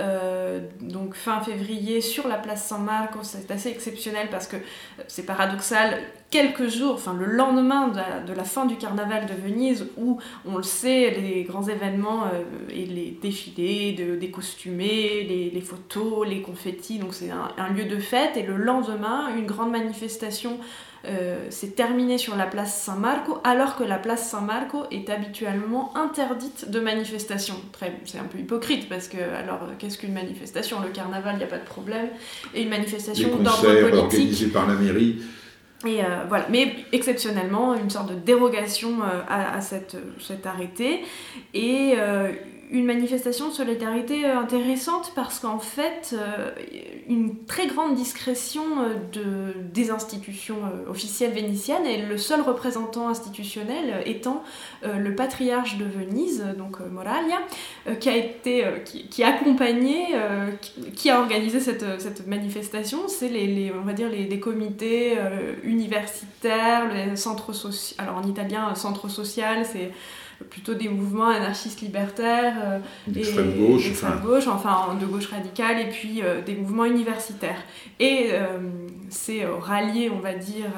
Euh, 0.00 0.60
donc 0.80 1.14
fin 1.14 1.40
février 1.40 2.00
sur 2.00 2.26
la 2.26 2.36
place 2.36 2.64
Saint-Marc, 2.66 3.12
c'est 3.22 3.50
assez 3.50 3.68
exceptionnel 3.68 4.28
parce 4.30 4.46
que 4.46 4.56
euh, 4.56 5.02
c'est 5.08 5.24
paradoxal, 5.24 5.98
quelques 6.30 6.68
jours, 6.68 6.94
enfin 6.94 7.14
le 7.18 7.26
lendemain 7.26 7.88
de 7.88 8.32
la, 8.32 8.44
fin 8.44 8.64
du 8.64 8.76
carnaval 8.76 9.26
de 9.26 9.34
Venise, 9.34 9.86
où 9.98 10.18
on 10.46 10.56
le 10.56 10.62
sait, 10.62 11.10
les 11.10 11.42
grands 11.42 11.68
événements 11.68 12.24
euh, 12.24 12.42
et 12.70 12.86
les 12.86 13.18
défilés 13.20 13.92
de, 13.92 14.16
des 14.16 14.30
costumés, 14.30 15.50
les, 15.52 15.60
photos, 15.60 16.26
les 16.26 16.40
confettis, 16.40 16.98
donc 16.98 17.12
c'est 17.12 17.30
un, 17.30 17.68
lieu 17.68 17.84
de 17.84 17.98
fête, 17.98 18.36
et 18.36 18.42
le 18.42 18.56
lendemain, 18.56 19.28
une 19.36 19.46
grande 19.46 19.70
manifestation 19.70 20.58
euh, 21.06 21.46
c'est 21.48 21.74
terminé 21.74 22.18
sur 22.18 22.36
la 22.36 22.46
place 22.46 22.82
Saint-Marco, 22.82 23.38
alors 23.42 23.76
que 23.76 23.84
la 23.84 23.98
place 23.98 24.28
Saint-Marco 24.28 24.84
est 24.90 25.08
habituellement 25.08 25.96
interdite 25.96 26.70
de 26.70 26.78
manifestation. 26.78 27.54
C'est 28.04 28.18
un 28.18 28.24
peu 28.24 28.38
hypocrite 28.38 28.88
parce 28.88 29.08
que, 29.08 29.18
alors, 29.18 29.60
qu'est-ce 29.78 29.98
qu'une 29.98 30.12
manifestation? 30.12 30.80
Le 30.80 30.90
carnaval, 30.90 31.36
il 31.36 31.38
n'y 31.38 31.44
a 31.44 31.48
pas 31.48 31.58
de 31.58 31.64
problème. 31.64 32.08
Et 32.54 32.62
une 32.62 32.68
manifestation 32.68 33.36
d'ordre 33.36 33.62
politique. 33.62 33.98
organisée 33.98 34.46
par 34.48 34.66
la 34.66 34.74
mairie. 34.74 35.22
Et 35.86 36.04
euh, 36.04 36.24
voilà, 36.28 36.46
mais 36.50 36.76
exceptionnellement, 36.92 37.74
une 37.74 37.88
sorte 37.88 38.10
de 38.10 38.14
dérogation 38.14 38.98
euh, 39.02 39.22
à, 39.26 39.62
cet 39.62 39.96
arrêté. 40.44 41.00
Et 41.54 41.94
une 42.70 42.84
manifestation 42.84 43.48
de 43.48 43.52
solidarité 43.52 44.24
euh, 44.24 44.38
intéressante 44.38 45.12
parce 45.14 45.40
qu'en 45.40 45.58
fait, 45.58 46.14
euh, 46.14 46.50
une 47.08 47.44
très 47.44 47.66
grande 47.66 47.96
discrétion 47.96 48.62
euh, 48.78 48.94
de, 49.12 49.60
des 49.72 49.90
institutions 49.90 50.58
officielles 50.88 51.32
vénitiennes 51.32 51.86
et 51.86 52.02
le 52.02 52.16
seul 52.16 52.40
représentant 52.40 53.08
institutionnel 53.08 54.02
étant 54.06 54.42
le 54.82 55.14
patriarche 55.14 55.78
de 55.78 55.84
Venise, 55.84 56.44
donc 56.56 56.80
Moralia, 56.80 57.38
qui 57.98 58.08
a 58.08 58.16
été, 58.16 58.64
qui, 58.84 59.22
a 59.22 59.28
accompagné, 59.28 60.14
qui, 60.94 61.10
a 61.10 61.20
organisé 61.20 61.60
cette, 61.60 62.00
cette 62.00 62.26
manifestation. 62.26 63.08
C'est 63.08 63.28
les, 63.28 63.72
on 63.78 63.84
va 63.84 63.92
dire 63.92 64.08
les, 64.08 64.24
les 64.26 64.40
comités 64.40 65.16
universitaires, 65.64 66.92
les 66.92 67.16
centres 67.16 67.52
sociaux, 67.52 67.96
alors 67.98 68.16
en 68.16 68.26
italien, 68.26 68.74
centre 68.74 69.08
social, 69.08 69.64
c'est 69.64 69.90
plutôt 70.48 70.74
des 70.74 70.88
mouvements 70.88 71.28
anarchistes 71.28 71.82
libertaires 71.82 72.54
euh, 72.64 72.78
d'extrême 73.06 73.52
gauche, 73.58 73.90
gauche, 74.22 74.46
enfin 74.46 74.94
de 74.98 75.06
gauche 75.06 75.26
radicale, 75.26 75.80
et 75.80 75.88
puis 75.88 76.22
euh, 76.22 76.40
des 76.40 76.54
mouvements 76.54 76.86
universitaires. 76.86 77.62
Et 77.98 78.28
euh, 78.32 78.58
c'est 79.10 79.44
rallié, 79.44 80.10
on 80.10 80.20
va 80.20 80.34
dire, 80.34 80.70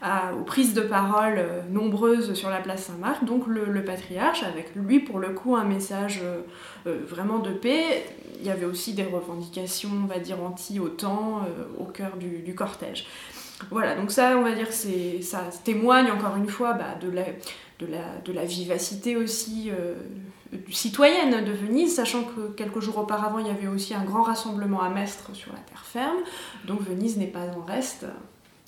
à, 0.00 0.34
aux 0.34 0.44
prises 0.44 0.72
de 0.72 0.80
parole 0.80 1.44
nombreuses 1.70 2.34
sur 2.34 2.48
la 2.48 2.60
place 2.60 2.84
Saint-Marc, 2.84 3.24
donc 3.24 3.46
le, 3.46 3.84
patriarche, 3.84 4.42
avec 4.44 4.74
lui 4.76 5.00
pour 5.00 5.18
le 5.18 5.30
coup 5.30 5.56
un 5.56 5.64
message 5.64 6.20
vraiment 6.84 7.40
de 7.40 7.50
paix. 7.50 8.04
Il 8.40 8.46
y 8.46 8.50
avait 8.50 8.66
aussi 8.66 8.94
des 8.94 9.04
revendications, 9.04 9.90
on 10.04 10.06
va 10.06 10.20
dire, 10.20 10.42
anti-OTAN 10.42 11.44
au 11.78 11.84
cœur 11.84 12.16
du, 12.16 12.54
cortège. 12.54 13.06
Voilà, 13.70 13.94
donc 13.94 14.10
ça, 14.10 14.36
on 14.36 14.42
va 14.42 14.52
dire, 14.52 14.68
ça 14.72 15.44
témoigne 15.64 16.10
encore 16.10 16.36
une 16.36 16.48
fois 16.48 16.72
bah, 16.74 16.96
de 17.00 17.10
la 17.10 17.24
de 17.82 18.32
la, 18.32 18.44
vivacité 18.44 19.16
aussi 19.16 19.70
euh, 19.70 19.94
citoyenne 20.70 21.44
de 21.44 21.52
Venise, 21.52 21.94
sachant 21.94 22.24
que 22.24 22.52
quelques 22.56 22.80
jours 22.80 22.98
auparavant, 22.98 23.38
il 23.38 23.46
y 23.46 23.50
avait 23.50 23.68
aussi 23.68 23.94
un 23.94 24.04
grand 24.04 24.22
rassemblement 24.22 24.82
à 24.82 24.90
Mestre 24.90 25.30
sur 25.34 25.52
la 25.52 25.58
terre 25.60 25.84
ferme, 25.84 26.18
donc 26.66 26.80
Venise 26.82 27.16
n'est 27.16 27.26
pas 27.26 27.46
en 27.56 27.64
reste. 27.64 28.06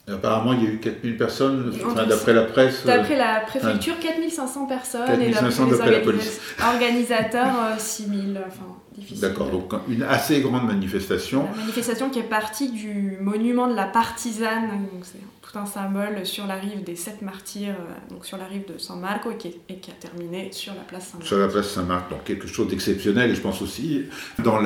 Apparemment, 0.06 0.52
il 0.52 0.62
y 0.62 0.66
a 0.66 0.70
eu 0.70 0.78
4000 0.80 1.16
personnes, 1.16 1.72
d'après 1.96 2.34
la 2.34 2.42
presse. 2.42 2.84
D'après 2.84 3.16
la 3.16 3.40
préfecture, 3.40 3.98
4500 3.98 4.66
personnes. 4.66 5.06
4500 5.06 5.66
d'après 5.68 5.90
la 5.92 6.00
police. 6.00 6.40
Organisateurs, 6.62 7.54
6000. 7.78 8.38
Enfin, 8.46 8.76
D'accord, 9.20 9.50
donc 9.50 9.72
une 9.88 10.02
assez 10.02 10.40
grande 10.40 10.66
manifestation. 10.66 11.46
La 11.56 11.62
manifestation 11.62 12.10
qui 12.10 12.20
est 12.20 12.22
partie 12.22 12.70
du 12.70 13.18
monument 13.20 13.66
de 13.66 13.74
la 13.74 13.86
partisane, 13.86 14.68
c'est 15.02 15.18
tout 15.44 15.58
un 15.58 15.66
symbole 15.66 16.24
sur 16.24 16.46
la 16.46 16.54
rive 16.54 16.84
des 16.84 16.96
sept 16.96 17.20
martyrs, 17.22 17.74
euh, 17.74 18.14
donc 18.14 18.24
sur 18.24 18.38
la 18.38 18.46
rive 18.46 18.62
de 18.72 18.78
San 18.78 19.00
Marco, 19.00 19.30
et 19.30 19.36
qui, 19.36 19.90
a 19.90 19.94
terminé 19.94 20.50
sur 20.52 20.74
la 20.74 20.80
place 20.80 21.08
Saint-Marc. 21.08 21.28
Sur 21.28 21.38
la 21.38 21.48
place 21.48 21.68
Saint-Marc, 21.68 22.10
donc 22.10 22.24
quelque 22.24 22.46
chose 22.46 22.68
d'exceptionnel, 22.68 23.30
et 23.30 23.34
je 23.34 23.40
pense 23.40 23.60
aussi, 23.60 24.04
dans 24.38 24.58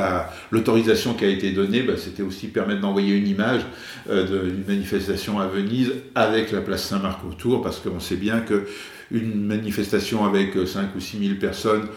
l'autorisation 0.50 1.14
qui 1.14 1.24
a 1.24 1.28
été 1.28 1.50
donnée, 1.52 1.82
bah, 1.82 1.94
c'était 1.96 2.22
aussi 2.22 2.48
permettre 2.48 2.80
d'envoyer 2.80 3.16
une 3.16 3.26
image 3.26 3.62
euh, 4.08 4.50
d'une 4.50 4.64
manifestation 4.66 5.40
à 5.40 5.46
Venise 5.46 5.92
avec 6.14 6.52
la 6.52 6.60
place 6.60 6.84
Saint-Marc 6.84 7.24
autour, 7.24 7.62
parce 7.62 7.80
qu'on 7.80 8.00
sait 8.00 8.16
bien 8.16 8.40
que 8.40 8.66
une 9.10 9.46
manifestation 9.46 10.26
avec 10.26 10.54
5 10.54 10.80
euh, 10.80 10.84
ou 10.96 11.00
6 11.00 11.18
000 11.18 11.34
personnes 11.40 11.88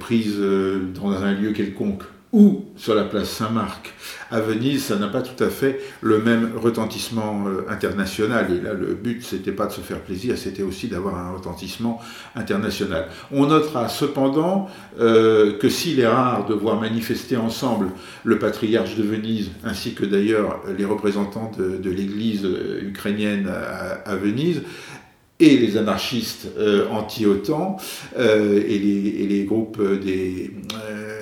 prises 0.00 0.38
dans 0.38 1.12
un 1.12 1.32
lieu 1.32 1.52
quelconque 1.52 2.02
ou 2.36 2.66
sur 2.76 2.94
la 2.94 3.04
place 3.04 3.30
Saint-Marc 3.30 3.94
à 4.30 4.40
Venise, 4.40 4.84
ça 4.84 4.96
n'a 4.96 5.08
pas 5.08 5.22
tout 5.22 5.42
à 5.42 5.48
fait 5.48 5.80
le 6.02 6.18
même 6.18 6.50
retentissement 6.54 7.46
international. 7.66 8.48
Et 8.52 8.60
là, 8.60 8.74
le 8.74 8.94
but, 8.94 9.24
c'était 9.24 9.52
pas 9.52 9.64
de 9.66 9.72
se 9.72 9.80
faire 9.80 10.00
plaisir, 10.00 10.36
c'était 10.36 10.62
aussi 10.62 10.88
d'avoir 10.88 11.16
un 11.16 11.32
retentissement 11.32 11.98
international. 12.34 13.08
On 13.32 13.46
notera 13.46 13.88
cependant 13.88 14.68
que 14.98 15.68
s'il 15.70 16.00
est 16.00 16.06
rare 16.06 16.44
de 16.44 16.52
voir 16.52 16.78
manifester 16.78 17.38
ensemble 17.38 17.88
le 18.24 18.38
patriarche 18.38 18.96
de 18.96 19.02
Venise, 19.02 19.50
ainsi 19.64 19.94
que 19.94 20.04
d'ailleurs 20.04 20.60
les 20.76 20.84
représentants 20.84 21.50
de, 21.56 21.90
l'Église 21.90 22.46
ukrainienne 22.82 23.50
à 24.04 24.14
Venise, 24.16 24.60
et 25.38 25.56
les 25.58 25.76
anarchistes 25.76 26.48
euh, 26.58 26.88
anti-OTAN 26.88 27.76
euh, 28.18 28.62
et, 28.66 28.78
les, 28.78 29.44
groupes 29.44 29.82
des, 29.82 30.50
euh, 30.88 31.15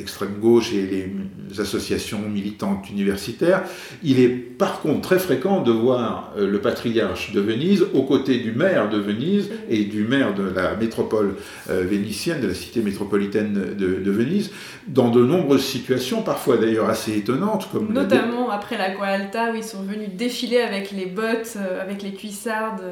d'extrême 0.00 0.38
gauche 0.40 0.72
et 0.72 0.82
les 0.86 1.60
associations 1.60 2.20
militantes 2.28 2.88
universitaires. 2.90 3.62
Il 4.02 4.18
est 4.18 4.28
par 4.28 4.80
contre 4.80 5.02
très 5.02 5.18
fréquent 5.18 5.60
de 5.60 5.70
voir 5.70 6.32
le 6.38 6.58
patriarche 6.60 7.32
de 7.32 7.40
Venise 7.40 7.84
aux 7.94 8.02
côtés 8.02 8.38
du 8.38 8.52
maire 8.52 8.88
de 8.88 8.98
Venise 8.98 9.50
et 9.68 9.84
du 9.84 10.04
maire 10.04 10.34
de 10.34 10.42
la 10.42 10.74
métropole 10.74 11.36
vénitienne, 11.68 12.40
de 12.40 12.48
la 12.48 12.54
cité 12.54 12.80
métropolitaine 12.80 13.74
de, 13.76 14.10
Venise, 14.10 14.50
dans 14.88 15.10
de 15.10 15.24
nombreuses 15.24 15.64
situations, 15.64 16.22
parfois 16.22 16.56
d'ailleurs 16.56 16.88
assez 16.88 17.16
étonnantes. 17.16 17.68
Comme 17.70 17.92
Notamment 17.92 18.50
après 18.50 18.78
la 18.78 18.90
Gualta, 18.90 19.52
où 19.52 19.56
ils 19.56 19.64
sont 19.64 19.82
venus 19.82 20.10
défiler 20.14 20.60
avec 20.60 20.90
les 20.90 21.06
bottes, 21.06 21.56
avec 21.80 22.02
les 22.02 22.12
cuissardes 22.12 22.82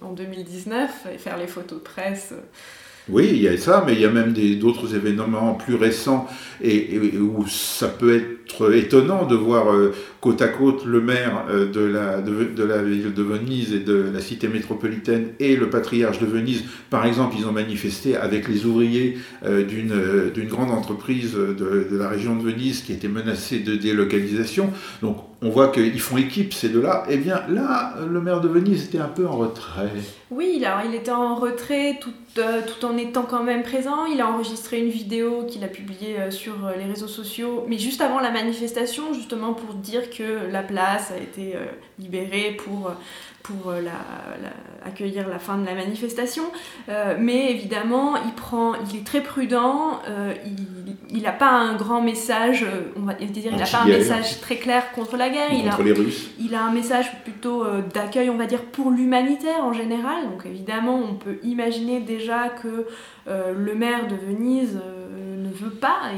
en 0.00 0.12
2019 0.12 1.06
et 1.14 1.18
faire 1.18 1.36
les 1.36 1.46
photos 1.46 1.78
de 1.78 1.84
presse. 1.84 2.34
Oui, 3.08 3.30
il 3.32 3.42
y 3.42 3.48
a 3.48 3.56
ça, 3.56 3.82
mais 3.84 3.94
il 3.94 4.00
y 4.00 4.04
a 4.04 4.10
même 4.10 4.32
d'autres 4.32 4.94
événements 4.94 5.54
plus 5.54 5.74
récents 5.74 6.28
et, 6.62 7.00
où 7.18 7.44
ça 7.48 7.88
peut 7.88 8.14
être 8.14 8.72
étonnant 8.72 9.26
de 9.26 9.34
voir 9.34 9.72
euh, 9.72 9.92
côte 10.20 10.40
à 10.40 10.46
côte 10.46 10.84
le 10.84 11.00
maire 11.00 11.46
euh, 11.50 11.66
de 11.66 11.80
la, 11.80 12.20
ville 12.20 13.12
de 13.12 13.22
Venise 13.22 13.72
et 13.72 13.80
de 13.80 14.04
la 14.14 14.20
cité 14.20 14.46
métropolitaine 14.46 15.30
et 15.40 15.56
le 15.56 15.68
patriarche 15.68 16.20
de 16.20 16.26
Venise. 16.26 16.62
Par 16.90 17.04
exemple, 17.04 17.34
ils 17.36 17.44
ont 17.46 17.52
manifesté 17.52 18.16
avec 18.16 18.46
les 18.46 18.66
ouvriers 18.66 19.18
euh, 19.44 19.64
d'une 19.64 20.48
grande 20.48 20.70
entreprise 20.70 21.32
de, 21.32 21.88
de, 21.90 21.96
la 21.96 22.08
région 22.08 22.36
de 22.36 22.42
Venise 22.42 22.82
qui 22.82 22.92
était 22.92 23.08
menacée 23.08 23.58
de 23.58 23.74
délocalisation. 23.74 24.70
Donc 25.02 25.31
on 25.42 25.50
voit 25.50 25.68
qu'ils 25.68 26.00
font 26.00 26.16
équipe 26.16 26.54
ces 26.54 26.68
deux-là. 26.68 27.04
Eh 27.08 27.16
bien 27.16 27.42
là, 27.48 27.94
le 28.08 28.20
maire 28.20 28.40
de 28.40 28.48
Venise 28.48 28.84
était 28.84 28.98
un 28.98 29.08
peu 29.08 29.26
en 29.26 29.36
retrait. 29.36 29.90
Oui, 30.30 30.62
alors 30.64 30.80
il 30.88 30.94
était 30.94 31.10
en 31.10 31.34
retrait 31.34 31.98
tout, 32.00 32.12
euh, 32.38 32.60
tout 32.66 32.86
en 32.86 32.96
étant 32.96 33.24
quand 33.24 33.42
même 33.42 33.62
présent. 33.62 34.06
Il 34.06 34.20
a 34.20 34.28
enregistré 34.28 34.78
une 34.78 34.88
vidéo 34.88 35.44
qu'il 35.46 35.64
a 35.64 35.68
publiée 35.68 36.18
euh, 36.18 36.30
sur 36.30 36.64
euh, 36.64 36.76
les 36.76 36.84
réseaux 36.84 37.08
sociaux, 37.08 37.64
mais 37.68 37.78
juste 37.78 38.00
avant 38.00 38.20
la 38.20 38.30
manifestation, 38.30 39.12
justement 39.12 39.52
pour 39.52 39.74
dire 39.74 40.10
que 40.10 40.50
la 40.50 40.62
place 40.62 41.10
a 41.10 41.16
été 41.16 41.56
libérée 41.98 42.56
pour 42.64 42.92
pour 43.42 43.70
euh, 43.70 43.80
la, 43.80 43.92
accueillir 44.84 45.28
la 45.28 45.38
fin 45.38 45.58
de 45.58 45.66
la 45.66 45.74
manifestation. 45.74 46.44
Euh, 46.88 47.16
mais 47.18 47.50
évidemment, 47.50 48.16
il, 48.16 48.32
prend, 48.32 48.74
il 48.74 49.00
est 49.00 49.04
très 49.04 49.20
prudent, 49.20 50.00
euh, 50.08 50.34
il 51.10 51.22
n'a 51.22 51.32
pas 51.32 51.50
un 51.50 51.76
grand 51.76 52.00
message, 52.00 52.66
on 52.96 53.02
va 53.02 53.14
dire, 53.14 53.52
il 53.52 53.56
n'a 53.56 53.66
pas 53.66 53.82
un 53.82 53.86
message 53.86 54.40
très 54.40 54.56
clair 54.56 54.92
contre 54.92 55.16
la 55.16 55.28
guerre. 55.28 55.52
Il 55.52 55.68
a, 55.68 55.76
les 55.82 55.92
Russes. 55.92 56.30
il 56.40 56.54
a 56.54 56.62
un 56.64 56.72
message 56.72 57.12
plutôt 57.22 57.64
d'accueil, 57.92 58.30
on 58.30 58.36
va 58.36 58.46
dire, 58.46 58.62
pour 58.62 58.90
l'humanitaire 58.90 59.64
en 59.64 59.72
général. 59.72 60.24
Donc 60.30 60.46
évidemment, 60.46 60.96
on 60.96 61.14
peut 61.14 61.38
imaginer 61.42 62.00
déjà 62.00 62.48
que 62.48 62.86
le 63.26 63.74
maire 63.74 64.08
de 64.08 64.16
Venise 64.16 64.80
veut 65.52 65.70
pas 65.70 66.12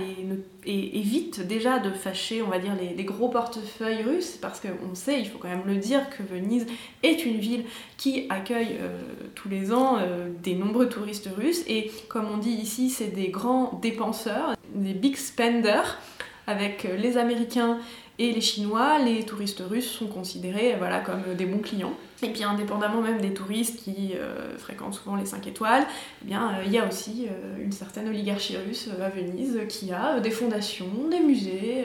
et 0.66 0.98
évite 0.98 1.46
déjà 1.46 1.78
de 1.78 1.90
fâcher, 1.90 2.42
on 2.42 2.48
va 2.48 2.58
dire, 2.58 2.72
les, 2.74 3.04
gros 3.04 3.28
portefeuilles 3.28 4.02
russes, 4.02 4.38
parce 4.40 4.60
qu'on 4.60 4.94
sait, 4.94 5.20
il 5.20 5.26
faut 5.26 5.38
quand 5.38 5.48
même 5.48 5.66
le 5.66 5.76
dire, 5.76 6.08
que 6.10 6.22
Venise 6.22 6.66
est 7.02 7.26
une 7.26 7.38
ville 7.38 7.64
qui 7.96 8.26
accueille 8.30 8.78
euh, 8.80 8.98
tous 9.34 9.48
les 9.48 9.72
ans 9.72 9.98
euh, 9.98 10.28
des 10.42 10.54
nombreux 10.54 10.88
touristes 10.88 11.28
russes, 11.36 11.62
et 11.68 11.90
comme 12.08 12.26
on 12.32 12.38
dit 12.38 12.50
ici, 12.50 12.90
c'est 12.90 13.14
des 13.14 13.28
grands 13.28 13.78
dépenseurs, 13.82 14.56
des 14.74 14.94
big 14.94 15.16
spenders, 15.16 15.98
avec 16.46 16.84
euh, 16.84 16.96
les 16.96 17.16
Américains 17.16 17.78
et 18.18 18.32
les 18.32 18.40
Chinois, 18.40 18.98
les 19.04 19.24
touristes 19.24 19.62
russes 19.68 19.90
sont 19.90 20.06
considérés 20.06 20.76
voilà, 20.78 21.00
comme 21.00 21.34
des 21.36 21.46
bons 21.46 21.58
clients. 21.58 21.94
Et 22.22 22.28
puis 22.28 22.44
indépendamment 22.44 23.02
même 23.02 23.20
des 23.20 23.34
touristes 23.34 23.82
qui 23.82 24.12
euh, 24.14 24.56
fréquentent 24.56 24.94
souvent 24.94 25.16
les 25.16 25.26
5 25.26 25.46
étoiles, 25.48 25.84
eh 26.26 26.32
euh, 26.32 26.38
il 26.64 26.72
y 26.72 26.78
a 26.78 26.86
aussi 26.86 27.26
euh, 27.26 27.62
une 27.62 27.72
certaine 27.72 28.08
oligarchie 28.08 28.56
russe 28.56 28.88
à 29.02 29.08
Venise 29.08 29.58
qui 29.68 29.92
a 29.92 30.20
des 30.20 30.30
fondations, 30.30 30.86
des 31.10 31.20
musées, 31.20 31.84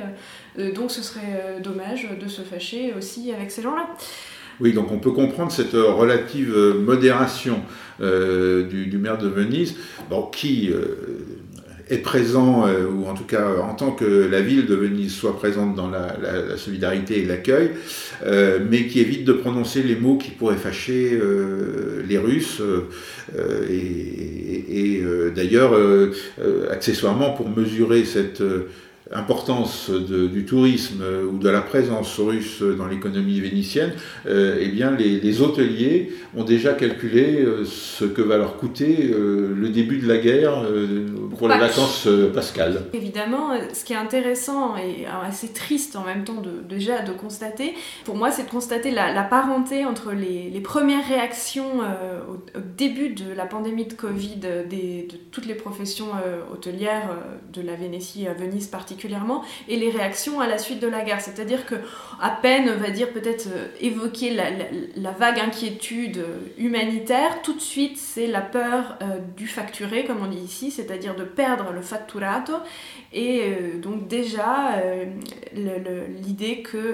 donc 0.75 0.91
ce 0.91 1.01
serait 1.01 1.59
dommage 1.63 2.07
de 2.19 2.27
se 2.27 2.41
fâcher 2.41 2.93
aussi 2.97 3.31
avec 3.33 3.49
ces 3.49 3.61
gens-là. 3.61 3.87
Oui, 4.59 4.73
donc 4.73 4.91
on 4.91 4.99
peut 4.99 5.11
comprendre 5.11 5.51
cette 5.51 5.73
relative 5.73 6.55
modération 6.79 7.61
du, 7.99 8.99
maire 8.99 9.17
de 9.17 9.27
Venise, 9.27 9.75
qui 10.31 10.71
est 11.89 11.97
présent, 11.97 12.67
euh, 12.67 12.85
ou 12.85 13.07
en 13.07 13.13
tout 13.13 13.23
cas 13.23 13.57
en 13.61 13.73
tant 13.73 13.91
que 13.91 14.05
la 14.05 14.41
ville 14.41 14.65
de 14.65 14.75
Venise 14.75 15.13
soit 15.13 15.35
présente 15.35 15.75
dans 15.75 15.89
la, 15.89 16.15
solidarité 16.57 17.19
et 17.19 17.25
l'accueil, 17.25 17.71
euh, 18.25 18.59
mais 18.69 18.87
qui 18.87 18.99
évite 18.99 19.25
de 19.25 19.33
prononcer 19.33 19.81
les 19.81 19.95
mots 19.95 20.17
qui 20.17 20.31
pourraient 20.31 20.57
fâcher 20.57 21.11
euh, 21.13 22.03
les 22.07 22.17
Russes. 22.17 22.61
et, 23.69 24.97
et 24.97 25.03
d'ailleurs, 25.35 25.73
accessoirement, 26.71 27.31
pour 27.31 27.49
mesurer 27.49 28.03
cette 28.05 28.43
importance 29.11 29.89
du 29.89 30.45
tourisme 30.45 31.03
ou 31.31 31.37
de 31.37 31.49
la 31.49 31.61
présence 31.61 32.19
russe 32.19 32.61
dans 32.61 32.87
l'économie 32.87 33.39
vénitienne, 33.39 33.93
euh, 34.27 34.57
eh 34.59 34.67
bien 34.67 34.91
les, 34.91 35.41
hôteliers 35.41 36.11
ont 36.35 36.43
déjà 36.43 36.73
calculé 36.73 37.41
euh, 37.41 37.65
ce 37.65 38.05
que 38.05 38.21
va 38.21 38.37
leur 38.37 38.57
coûter 38.57 39.09
euh, 39.11 39.53
le 39.55 39.69
début 39.69 39.99
de 39.99 40.07
la 40.07 40.17
guerre 40.17 40.65
pour 41.37 41.47
les 41.47 41.57
vacances 41.57 42.07
pascales. 42.33 42.85
Évidemment, 42.93 43.51
ce 43.73 43.83
qui 43.83 43.93
est 43.93 43.97
intéressant 43.97 44.75
et 44.77 45.05
assez 45.05 45.49
triste 45.49 45.95
en 45.95 46.03
même 46.03 46.23
temps 46.23 46.41
de, 46.41 46.61
déjà 46.67 47.01
de 47.01 47.13
constater, 47.13 47.73
pour 48.05 48.15
moi, 48.15 48.31
c'est 48.31 48.43
de 48.43 48.49
constater 48.49 48.91
la, 48.91 49.23
parenté 49.23 49.85
entre 49.85 50.11
les, 50.11 50.59
premières 50.61 51.07
réactions 51.07 51.79
au, 51.79 52.59
début 52.77 53.09
de 53.09 53.31
la 53.35 53.45
pandémie 53.45 53.85
de 53.85 53.93
Covid 53.93 54.37
des, 54.69 55.07
de 55.09 55.17
toutes 55.31 55.45
les 55.45 55.55
professions 55.55 56.09
hôtelières 56.51 57.09
de 57.53 57.61
la 57.61 57.75
Vénétie 57.75 58.27
à 58.27 58.33
Venise 58.33 58.67
particulièrement 58.67 58.98
et 59.67 59.77
les 59.77 59.89
réactions 59.89 60.39
à 60.39 60.47
la 60.47 60.57
suite 60.57 60.79
de 60.79 60.87
la 60.87 61.03
guerre. 61.03 61.21
C'est-à-dire 61.21 61.65
que 61.65 61.75
à 62.21 62.31
peine, 62.31 62.69
va 62.79 62.89
dire 62.89 63.11
peut-être 63.11 63.47
euh, 63.47 63.67
évoquer 63.79 64.31
la, 64.31 65.11
vague 65.11 65.39
inquiétude 65.39 66.17
euh, 66.17 66.39
humanitaire, 66.57 67.41
tout 67.41 67.53
de 67.53 67.61
suite 67.61 67.97
c'est 67.97 68.27
la 68.27 68.41
peur 68.41 68.97
euh, 69.01 69.19
du 69.37 69.47
facturé, 69.47 70.05
comme 70.05 70.21
on 70.23 70.27
dit 70.27 70.37
ici, 70.39 70.71
c'est-à-dire 70.71 71.15
de 71.15 71.23
perdre 71.23 71.71
le 71.71 71.81
fatturato, 71.81 72.53
et 73.11 73.55
donc 73.81 74.07
déjà 74.07 74.75
l'idée 75.53 76.61
que 76.61 76.93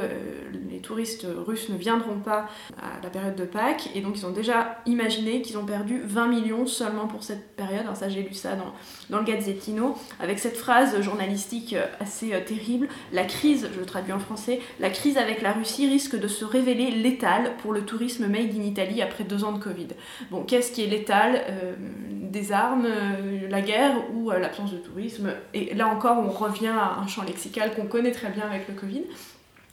les 0.70 0.80
touristes 0.80 1.28
russes 1.46 1.70
ne 1.70 1.78
viendront 1.78 2.20
pas 2.20 2.48
à 2.78 3.04
la 3.04 3.10
période 3.10 3.36
de 3.36 3.44
Pâques, 3.44 3.90
et 3.96 4.02
donc 4.02 4.18
ils 4.18 4.26
ont 4.26 4.32
déjà 4.32 4.78
imaginé 4.86 5.42
qu'ils 5.42 5.58
ont 5.58 5.66
perdu 5.66 6.02
20 6.06 6.28
millions 6.28 6.68
seulement 6.68 7.08
pour 7.08 7.24
cette 7.24 7.56
période. 7.56 7.82
Alors 7.82 7.98
ça 7.98 8.08
j'ai 8.08 8.24
lu 8.24 8.34
ça 8.34 8.56
dans, 8.56 8.74
dans 9.10 9.20
le 9.20 9.26
Gazzettino, 9.26 9.98
avec 10.20 10.40
cette 10.40 10.58
phrase 10.58 11.00
journalistique 11.02 11.76
assez 12.00 12.34
euh, 12.34 12.40
terrible. 12.42 12.88
La 13.12 13.24
crise, 13.24 13.70
je 13.78 13.84
traduis 13.84 14.14
en 14.14 14.20
français, 14.20 14.60
la 14.80 14.90
crise 14.90 15.18
avec 15.18 15.42
la 15.42 15.54
Russie 15.54 15.88
risque 15.88 16.16
de 16.18 16.28
se 16.28 16.46
révéler 16.46 16.92
létale 16.92 17.54
pour 17.62 17.74
le 17.74 17.82
tourisme 17.82 18.28
made 18.28 18.56
in 18.56 18.64
Italy 18.64 19.02
après 19.02 19.24
deux 19.24 19.44
ans 19.44 19.52
de 19.52 19.60
Covid. 19.60 19.88
Bon, 20.32 20.44
qu'est-ce 20.44 20.72
qui 20.72 20.84
est 20.84 20.88
létal 20.88 21.42
euh, 21.50 21.74
Des 22.10 22.52
armes, 22.52 22.86
euh, 22.86 23.48
la 23.50 23.62
guerre 23.62 23.96
ou 24.14 24.32
l'absence 24.32 24.72
de 24.72 24.78
tourisme? 24.78 25.32
Et 25.54 25.74
là 25.74 25.88
encore, 25.88 26.18
on 26.18 26.30
revient 26.30 26.68
à 26.68 27.00
un 27.00 27.08
champ 27.08 27.24
lexical 27.24 27.74
qu'on 27.74 27.86
connaît 27.86 28.12
très 28.12 28.30
bien 28.30 28.46
avec 28.46 28.68
le 28.68 28.74
Covid. 28.74 29.04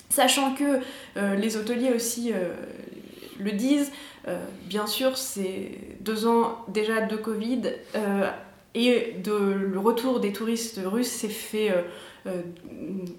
Sachant 0.08 0.54
que 0.54 0.80
les 1.36 1.56
hôteliers 1.56 1.90
aussi 1.94 2.32
le 3.40 3.52
disent, 3.52 3.90
bien 4.66 4.86
sûr, 4.86 5.16
c'est 5.16 5.70
deux 6.00 6.26
ans 6.26 6.58
déjà 6.68 7.00
de 7.00 7.16
Covid 7.16 7.62
et 8.74 9.16
de, 9.22 9.32
le 9.32 9.78
retour 9.78 10.20
des 10.20 10.32
touristes 10.32 10.80
russes 10.84 11.10
s'est 11.10 11.28
fait 11.28 11.72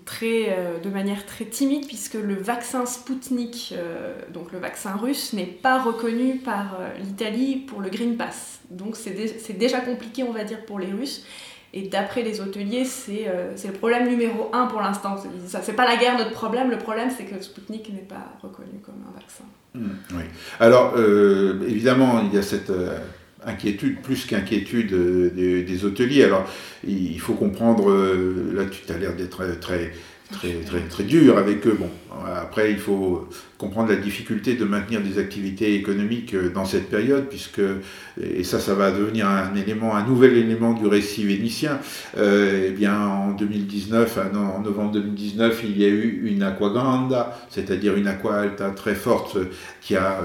très, 0.06 0.48
euh, 0.50 0.80
de 0.80 0.89
manière 0.89 1.26
très 1.26 1.46
timide 1.46 1.88
puisque 1.88 2.13
le 2.13 2.36
vaccin 2.36 2.86
Sputnik, 2.86 3.74
euh, 3.76 4.13
donc 4.34 4.52
le 4.52 4.60
vaccin 4.60 4.96
russe, 4.96 5.34
n'est 5.34 5.46
pas 5.46 5.82
reconnu 5.82 6.38
par 6.38 6.80
l'Italie 7.00 7.58
pour 7.58 7.82
le 7.82 7.89
Green 7.89 8.18
Pass. 8.18 8.60
Donc 8.70 8.96
c'est 8.96 9.58
déjà 9.58 9.82
compliqué, 9.82 10.24
on 10.24 10.32
va 10.32 10.44
dire, 10.44 10.66
pour 10.66 10.80
les 10.80 10.92
Russes. 10.92 11.26
Et 11.76 11.88
d'après 11.88 12.22
les 12.22 12.39
hôteliers, 12.39 12.86
c'est 12.86 13.26
le 13.26 13.74
problème 13.74 14.08
numéro 14.08 14.50
un 14.54 14.68
pour 14.68 14.80
l'instant. 14.80 15.16
C'est 15.48 15.76
pas 15.76 15.86
la 15.86 15.98
guerre 15.98 16.18
notre 16.18 16.32
problème, 16.32 16.70
le 16.70 16.78
problème 16.78 17.10
c'est 17.16 17.26
que 17.26 17.42
Sputnik 17.42 17.92
n'est 17.92 18.02
pas 18.02 18.34
reconnu 18.42 18.80
comme 18.86 19.04
un 19.10 19.20
vaccin. 19.20 19.44
Mmh, 19.74 20.18
oui. 20.18 20.24
Alors, 20.60 20.94
évidemment, 21.68 22.22
il 22.22 22.34
y 22.34 22.38
a 22.38 22.44
cette 22.44 22.72
inquiétude 23.46 24.02
plus 24.02 24.26
qu'inquiétude 24.26 24.94
euh, 24.94 25.64
des, 25.64 25.86
hôteliers. 25.86 26.24
Alors, 26.24 26.50
il 26.88 27.20
faut 27.20 27.34
comprendre, 27.34 27.90
euh, 27.90 28.52
là 28.54 28.64
tu 28.66 28.92
as 28.92 28.98
l'air 28.98 29.16
d'être 29.16 29.60
très, 29.60 29.92
très, 30.32 30.54
très, 30.66 30.82
très, 30.82 31.04
dur 31.04 31.38
avec 31.38 31.66
eux. 31.68 31.78
Bon, 31.80 31.90
après, 32.26 32.72
il 32.72 32.80
faut 32.80 33.28
comprendre 33.63 33.89
la 33.89 33.95
difficulté 33.95 34.56
de 34.56 34.65
maintenir 34.65 34.99
des 35.02 35.17
activités 35.19 35.76
économiques 35.76 36.34
euh, 36.34 36.49
dans 36.49 36.65
cette 36.65 36.89
période, 36.89 37.28
puisque, 37.30 37.62
et 38.21 38.43
ça, 38.43 38.60
ça 38.60 38.73
va 38.73 38.91
devenir 38.91 39.28
un 39.28 39.56
élément, 39.56 39.95
un 39.95 40.06
nouvel 40.06 40.36
élément 40.36 40.73
du 40.73 40.86
récit 40.86 41.23
vénitien. 41.23 41.80
Euh, 42.17 42.67
eh 42.67 42.71
bien, 42.71 42.99
en 42.99 43.32
2019, 43.32 44.19
en 44.36 44.62
novembre 44.62 44.91
2019, 44.91 45.62
il 45.63 45.78
y 45.78 45.86
a 45.86 45.88
eu 45.88 46.23
une 46.26 46.43
aqua 46.43 46.69
granda, 46.69 47.39
c'est-à-dire 47.49 47.95
une 47.95 48.08
aqua 48.08 48.41
alta 48.41 48.71
très 48.71 48.95
forte 48.95 49.38
qui 49.82 49.95
a 49.95 50.19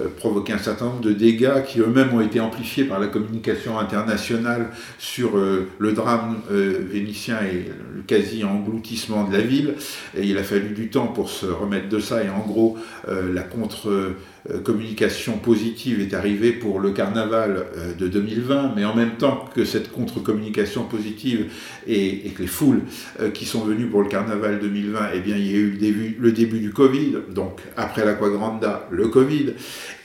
euh, 0.00 0.08
provoqué 0.18 0.52
un 0.52 0.58
certain 0.58 0.86
nombre 0.86 1.00
de 1.00 1.12
dégâts 1.12 1.62
qui 1.66 1.80
eux-mêmes 1.80 2.12
ont 2.12 2.20
été 2.20 2.40
amplifiés 2.40 2.84
par 2.84 3.00
la 3.00 3.06
communication 3.06 3.78
internationale 3.78 4.68
sur 4.98 5.32
le 5.36 5.92
drame 5.92 6.40
vénitien 6.50 7.38
et 7.42 7.70
le 7.94 8.02
quasi-engloutissement 8.06 9.24
de 9.28 9.32
la 9.36 9.42
ville. 9.42 9.74
Et 10.16 10.26
il 10.26 10.38
a 10.38 10.42
fallu 10.42 10.70
du 10.70 10.88
temps 10.88 11.08
pour 11.08 11.30
se 11.30 11.46
remettre 11.46 11.88
de 11.88 12.00
ça. 12.00 12.22
Et 12.22 12.28
en 12.28 12.40
gros, 12.46 12.78
la 13.08 13.42
contre-communication 13.42 15.38
positive 15.38 16.00
est 16.00 16.14
arrivée 16.14 16.52
pour 16.52 16.80
le 16.80 16.90
carnaval 16.90 17.66
euh, 17.76 17.94
de 17.94 18.08
2020, 18.08 18.72
mais 18.76 18.84
en 18.84 18.94
même 18.94 19.16
temps 19.16 19.44
que 19.54 19.64
cette 19.64 19.90
contre-communication 19.90 20.84
positive 20.84 21.50
et, 21.86 22.30
que 22.30 22.42
les 22.42 22.48
foules 22.48 22.82
euh, 23.20 23.30
qui 23.30 23.44
sont 23.44 23.60
venues 23.60 23.86
pour 23.86 24.02
le 24.02 24.08
carnaval 24.08 24.60
2020, 24.60 25.10
eh 25.14 25.20
bien, 25.20 25.36
il 25.36 25.46
y 25.46 25.54
a 25.54 25.58
eu 25.58 26.16
le 26.18 26.32
début, 26.32 26.60
du 26.60 26.72
Covid, 26.72 27.14
donc 27.30 27.60
après 27.76 28.04
l'Aquagranda, 28.04 28.86
le 28.90 29.08
Covid, 29.08 29.54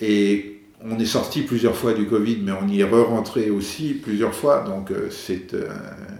et 0.01 0.56
on 0.83 0.99
est 0.99 1.05
sorti 1.05 1.41
plusieurs 1.41 1.75
fois 1.75 1.93
du 1.93 2.05
Covid, 2.05 2.37
mais 2.43 2.51
on 2.51 2.67
y 2.67 2.81
est 2.81 2.83
re-rentré 2.83 3.49
aussi 3.49 3.93
plusieurs 3.93 4.33
fois, 4.33 4.61
donc 4.61 4.91
euh, 4.91 5.09
c'est 5.09 5.53
euh, 5.55 5.69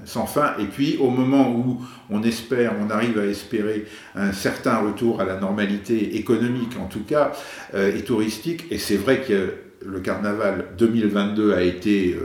sans 0.06 0.26
fin. 0.26 0.54
Et 0.58 0.66
puis 0.66 0.98
au 1.00 1.10
moment 1.10 1.52
où 1.52 1.82
on 2.10 2.24
espère, 2.24 2.74
on 2.82 2.90
arrive 2.90 3.20
à 3.20 3.26
espérer 3.26 3.86
un 4.16 4.32
certain 4.32 4.78
retour 4.78 5.22
à 5.22 5.26
la 5.26 5.40
normalité 5.40 6.18
économique 6.18 6.76
en 6.80 6.88
tout 6.88 7.04
cas, 7.04 7.34
euh, 7.76 7.96
et 7.96 8.04
touristique, 8.04 8.66
et 8.72 8.80
c'est 8.80 8.98
vrai 8.98 9.22
que 9.22 9.54
le 9.86 10.00
carnaval 10.00 10.70
2022 10.78 11.54
a 11.54 11.62
été 11.62 12.18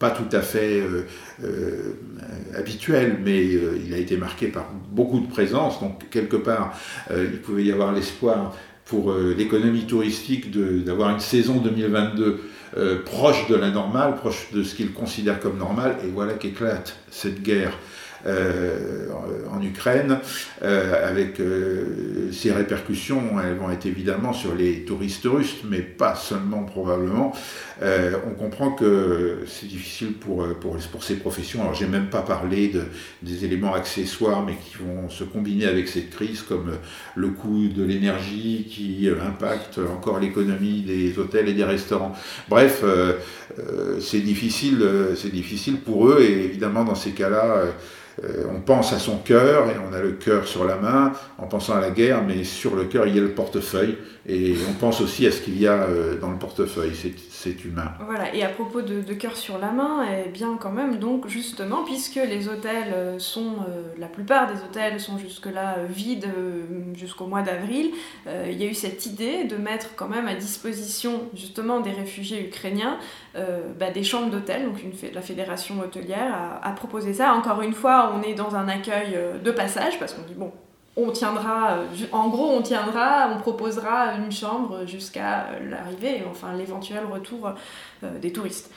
pas 0.00 0.10
tout 0.10 0.36
à 0.36 0.40
fait 0.40 0.82
habituel, 2.56 3.20
mais 3.24 3.44
il 3.44 3.94
a 3.94 3.96
été 3.96 4.16
marqué 4.16 4.48
par 4.48 4.68
beaucoup 4.90 5.20
de 5.20 5.28
présence, 5.28 5.80
donc 5.80 6.10
quelque 6.10 6.36
part 6.36 6.76
il 7.10 7.38
pouvait 7.40 7.62
y 7.62 7.70
avoir 7.70 7.92
l'espoir 7.92 8.56
pour 8.90 9.12
euh, 9.12 9.34
l'économie 9.38 9.86
touristique 9.86 10.50
d'avoir 10.50 11.10
une 11.10 11.20
saison 11.20 11.58
2022 11.58 12.40
euh, 12.76 13.02
proche 13.04 13.46
de 13.48 13.54
la 13.54 13.70
normale, 13.70 14.16
proche 14.16 14.48
de 14.52 14.64
ce 14.64 14.74
qu'ils 14.74 14.92
considèrent 14.92 15.38
comme 15.38 15.58
normal, 15.58 15.96
et 16.04 16.08
voilà 16.08 16.34
qu'éclate 16.34 16.96
cette 17.08 17.40
guerre 17.40 17.72
en 19.60 19.62
Ukraine, 19.62 20.18
euh, 20.62 21.08
avec 21.08 21.40
euh, 21.40 22.30
ses 22.32 22.52
répercussions, 22.52 23.40
elles 23.42 23.56
vont 23.56 23.70
être 23.70 23.86
évidemment 23.86 24.32
sur 24.32 24.54
les 24.54 24.84
touristes 24.84 25.24
russes, 25.24 25.58
mais 25.68 25.80
pas 25.80 26.14
seulement 26.14 26.62
probablement. 26.64 27.32
on 27.82 28.34
comprend 28.34 28.72
que 28.72 29.38
c'est 29.46 29.66
difficile 29.66 30.12
pour, 30.12 30.46
pour, 30.58 30.76
ces 31.02 31.16
professions. 31.16 31.62
Alors 31.62 31.74
j'ai 31.74 31.86
même 31.86 32.10
pas 32.10 32.22
parlé 32.22 32.68
de, 32.68 32.82
des 33.22 33.44
éléments 33.44 33.74
accessoires, 33.74 34.44
mais 34.44 34.54
qui 34.54 34.76
vont 34.76 35.08
se 35.08 35.24
combiner 35.24 35.66
avec 35.66 35.88
cette 35.88 36.10
crise, 36.10 36.42
comme 36.42 36.72
le 37.14 37.28
coût 37.28 37.68
de 37.68 37.82
l'énergie 37.82 38.66
qui 38.68 39.08
impacte 39.08 39.78
encore 39.78 40.20
l'économie 40.20 40.82
des 40.82 41.18
hôtels 41.18 41.48
et 41.48 41.54
des 41.54 41.64
restaurants. 41.64 42.14
Bref, 42.48 42.84
c'est 44.00 44.20
difficile, 44.20 44.84
c'est 45.16 45.32
difficile 45.32 45.80
pour 45.80 46.08
eux, 46.08 46.20
et 46.20 46.44
évidemment 46.44 46.84
dans 46.84 46.94
ces 46.94 47.12
cas-là, 47.12 47.64
euh, 48.24 48.44
on 48.54 48.60
pense 48.60 48.92
à 48.92 48.98
son 48.98 49.18
cœur 49.18 49.68
et 49.70 49.76
on 49.78 49.92
a 49.92 50.00
le 50.00 50.12
cœur 50.12 50.46
sur 50.46 50.64
la 50.64 50.76
main 50.76 51.12
en 51.38 51.46
pensant 51.46 51.74
à 51.74 51.80
la 51.80 51.90
guerre, 51.90 52.22
mais 52.26 52.44
sur 52.44 52.74
le 52.74 52.84
cœur 52.84 53.06
il 53.06 53.14
y 53.14 53.18
a 53.18 53.22
le 53.22 53.30
portefeuille 53.30 53.96
et 54.26 54.54
on 54.68 54.74
pense 54.74 55.00
aussi 55.00 55.26
à 55.26 55.32
ce 55.32 55.40
qu'il 55.40 55.60
y 55.60 55.66
a 55.66 55.82
euh, 55.82 56.18
dans 56.18 56.30
le 56.30 56.38
portefeuille, 56.38 56.92
c'est 57.30 57.64
humain. 57.64 57.92
Voilà, 58.04 58.34
et 58.34 58.42
à 58.42 58.48
propos 58.48 58.82
de, 58.82 59.00
cœur 59.14 59.36
sur 59.36 59.58
la 59.58 59.70
main, 59.70 60.04
eh 60.24 60.28
bien 60.28 60.56
quand 60.60 60.72
même, 60.72 60.98
donc 60.98 61.26
justement, 61.28 61.84
puisque 61.84 62.16
les 62.16 62.48
hôtels 62.48 62.92
euh, 62.94 63.18
sont, 63.18 63.56
la 63.98 64.08
plupart 64.08 64.52
des 64.52 64.60
hôtels 64.62 65.00
sont 65.00 65.18
jusque-là 65.18 65.76
vides 65.88 66.28
jusqu'au 66.94 67.26
mois 67.26 67.42
d'avril, 67.42 67.90
il 68.26 68.60
y 68.60 68.64
a 68.64 68.66
eu 68.66 68.74
cette 68.74 69.06
idée 69.06 69.44
de 69.44 69.56
mettre 69.56 69.94
quand 69.96 70.08
même 70.08 70.28
à 70.28 70.34
disposition 70.34 71.22
justement 71.34 71.80
des 71.80 71.90
réfugiés 71.90 72.44
ukrainiens 72.46 72.98
bah, 73.34 73.90
des 73.90 74.02
chambres 74.02 74.30
d'hôtel, 74.30 74.64
donc 74.64 74.80
la 75.14 75.22
fédération 75.22 75.80
hôtelière 75.80 76.58
a, 76.62 76.70
proposé 76.72 77.14
ça. 77.14 77.34
Encore 77.34 77.62
une 77.62 77.72
fois, 77.72 78.12
on 78.14 78.22
est 78.22 78.34
dans 78.34 78.54
un 78.54 78.68
accueil 78.68 79.14
euh, 79.14 79.38
de 79.38 79.50
passage 79.50 79.98
parce 79.98 80.14
qu'on 80.14 80.22
dit 80.22 80.34
bon, 80.34 80.52
on 80.96 81.10
tiendra, 81.10 81.78
euh, 81.78 82.06
en 82.12 82.28
gros, 82.28 82.50
on 82.50 82.62
tiendra, 82.62 83.30
on 83.34 83.40
proposera 83.40 84.14
une 84.14 84.32
chambre 84.32 84.86
jusqu'à 84.86 85.46
euh, 85.46 85.70
l'arrivée, 85.70 86.22
enfin 86.30 86.54
l'éventuel 86.56 87.04
retour 87.10 87.52
des 88.20 88.32
touristes. 88.32 88.70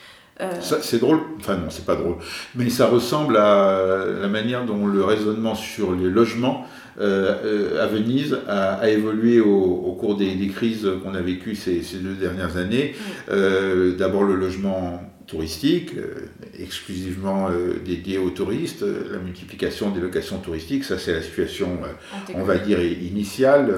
C'est 0.60 0.98
drôle, 0.98 1.20
enfin 1.38 1.56
non, 1.56 1.70
c'est 1.70 1.86
pas 1.86 1.94
drôle, 1.94 2.16
mais 2.56 2.68
ça 2.68 2.88
ressemble 2.88 3.36
à 3.36 4.04
la 4.20 4.26
manière 4.26 4.64
dont 4.64 4.84
le 4.84 5.04
raisonnement 5.04 5.54
sur 5.54 5.92
les 5.92 6.10
logements 6.10 6.66
à 6.98 7.86
Venise 7.86 8.36
a, 8.48 8.88
évolué 8.88 9.38
au, 9.38 9.96
cours 9.98 10.16
des, 10.16 10.48
crises 10.48 10.88
qu'on 11.04 11.14
a 11.14 11.20
vécues 11.20 11.54
ces, 11.54 11.82
deux 11.98 12.14
dernières 12.14 12.56
années. 12.56 12.96
D'abord 13.28 14.24
le 14.24 14.34
logement 14.34 15.00
touristique, 15.26 15.92
euh, 15.96 16.28
exclusivement 16.58 17.48
euh, 17.48 17.74
dédié 17.84 18.18
aux 18.18 18.30
touristes, 18.30 18.82
euh, 18.82 19.12
la 19.12 19.18
multiplication 19.18 19.90
des 19.90 20.00
locations 20.00 20.38
touristiques, 20.38 20.84
ça 20.84 20.98
c'est 20.98 21.12
la 21.12 21.22
situation, 21.22 21.78
on 22.34 22.42
va 22.42 22.58
dire, 22.58 22.78
initiale, 22.82 23.74